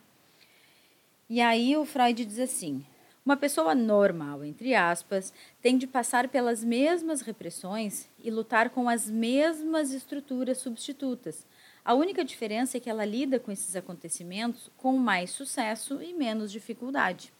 E 1.29 1.39
aí 1.39 1.77
o 1.77 1.85
Freud 1.85 2.25
diz 2.25 2.39
assim: 2.39 2.85
uma 3.25 3.37
pessoa 3.37 3.73
normal, 3.73 4.43
entre 4.43 4.75
aspas, 4.75 5.33
tem 5.61 5.77
de 5.77 5.87
passar 5.87 6.27
pelas 6.27 6.63
mesmas 6.63 7.21
repressões 7.21 8.09
e 8.21 8.29
lutar 8.29 8.69
com 8.69 8.89
as 8.89 9.09
mesmas 9.09 9.91
estruturas 9.91 10.57
substitutas. 10.57 11.45
A 11.85 11.93
única 11.93 12.23
diferença 12.23 12.77
é 12.77 12.79
que 12.79 12.89
ela 12.89 13.05
lida 13.05 13.39
com 13.39 13.51
esses 13.51 13.75
acontecimentos 13.75 14.69
com 14.77 14.97
mais 14.97 15.31
sucesso 15.31 16.01
e 16.01 16.13
menos 16.13 16.51
dificuldade. 16.51 17.31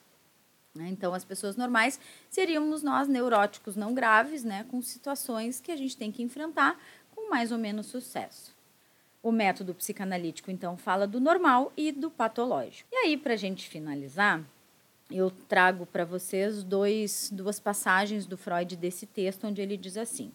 Então, 0.75 1.13
as 1.13 1.23
pessoas 1.23 1.55
normais 1.55 1.99
seríamos 2.29 2.81
nós, 2.81 3.07
neuróticos 3.07 3.75
não 3.75 3.93
graves, 3.93 4.43
né, 4.43 4.65
com 4.71 4.81
situações 4.81 5.59
que 5.59 5.71
a 5.71 5.75
gente 5.75 5.95
tem 5.95 6.11
que 6.11 6.23
enfrentar 6.23 6.79
com 7.13 7.29
mais 7.29 7.51
ou 7.51 7.57
menos 7.57 7.87
sucesso. 7.87 8.55
O 9.21 9.31
método 9.31 9.73
psicanalítico, 9.73 10.49
então, 10.49 10.75
fala 10.75 11.05
do 11.05 11.19
normal 11.19 11.71
e 11.77 11.91
do 11.91 12.09
patológico. 12.09 12.89
E 12.91 12.95
aí, 12.95 13.17
para 13.17 13.33
a 13.33 13.37
gente 13.37 13.69
finalizar, 13.69 14.43
eu 15.11 15.29
trago 15.29 15.85
para 15.85 16.05
vocês 16.05 16.63
dois, 16.63 17.29
duas 17.31 17.59
passagens 17.59 18.25
do 18.25 18.37
Freud 18.37 18.75
desse 18.75 19.05
texto, 19.05 19.45
onde 19.45 19.61
ele 19.61 19.77
diz 19.77 19.97
assim: 19.97 20.31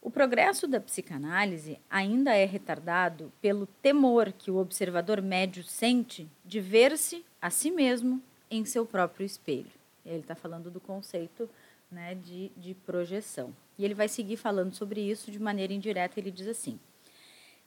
O 0.00 0.10
progresso 0.10 0.66
da 0.66 0.80
psicanálise 0.80 1.78
ainda 1.90 2.34
é 2.34 2.44
retardado 2.44 3.32
pelo 3.40 3.66
temor 3.82 4.32
que 4.32 4.50
o 4.50 4.56
observador 4.56 5.20
médio 5.20 5.62
sente 5.64 6.28
de 6.44 6.60
ver-se 6.60 7.24
a 7.40 7.50
si 7.50 7.70
mesmo 7.70 8.22
em 8.50 8.64
seu 8.64 8.86
próprio 8.86 9.26
espelho. 9.26 9.70
Ele 10.04 10.20
está 10.20 10.34
falando 10.34 10.70
do 10.70 10.80
conceito 10.80 11.48
né, 11.90 12.14
de, 12.14 12.50
de 12.56 12.74
projeção. 12.74 13.54
E 13.78 13.84
ele 13.84 13.94
vai 13.94 14.08
seguir 14.08 14.36
falando 14.36 14.74
sobre 14.74 15.00
isso 15.00 15.30
de 15.30 15.38
maneira 15.38 15.72
indireta. 15.72 16.18
Ele 16.18 16.30
diz 16.30 16.46
assim: 16.48 16.78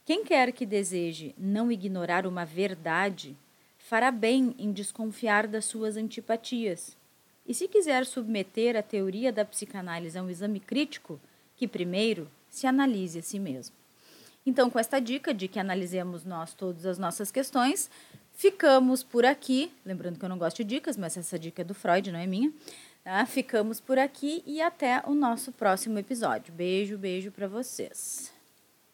Quem 0.06 0.24
quer 0.24 0.52
que 0.52 0.66
deseje 0.66 1.36
não 1.38 1.72
ignorar 1.72 2.26
uma 2.26 2.46
verdade 2.46 3.38
fará 3.84 4.12
bem 4.12 4.56
em 4.58 4.72
desconfiar 4.72 5.48
das 5.48 5.66
suas 5.66 5.98
antipatias. 5.98 6.96
E 7.46 7.54
se 7.54 7.68
quiser 7.68 8.06
submeter 8.06 8.78
a 8.78 8.82
teoria 8.82 9.32
da 9.32 9.44
psicanálise 9.44 10.18
a 10.18 10.24
um 10.24 10.30
exame 10.30 10.60
crítico, 10.60 11.20
que 11.56 11.68
primeiro 11.68 12.30
se 12.50 12.68
analise 12.68 13.20
a 13.20 13.22
si 13.22 13.40
mesmo. 13.40 13.76
Então, 14.46 14.70
com 14.70 14.80
esta 14.80 15.00
dica 15.00 15.34
de 15.34 15.48
que 15.48 15.60
analisemos 15.60 16.24
nós 16.24 16.54
todas 16.54 16.86
as 16.86 16.98
nossas 16.98 17.32
questões, 17.32 17.90
ficamos 18.34 19.04
por 19.04 19.26
aqui. 19.26 19.72
Lembrando 19.86 20.18
que 20.18 20.26
eu 20.26 20.30
não 20.30 20.38
gosto 20.38 20.58
de 20.58 20.76
dicas, 20.76 20.98
mas 20.98 21.18
essa 21.18 21.38
dica 21.38 21.62
é 21.62 21.66
do 21.66 21.76
Freud, 21.76 22.12
não 22.12 22.20
é 22.20 22.26
minha. 22.26 22.52
Tá? 23.04 23.26
Ficamos 23.26 23.80
por 23.80 24.00
aqui 24.00 24.44
e 24.46 24.62
até 24.62 25.04
o 25.06 25.14
nosso 25.14 25.52
próximo 25.52 26.00
episódio. 26.00 26.54
Beijo, 26.54 26.98
beijo 26.98 27.32
para 27.32 27.48
vocês. 27.48 28.41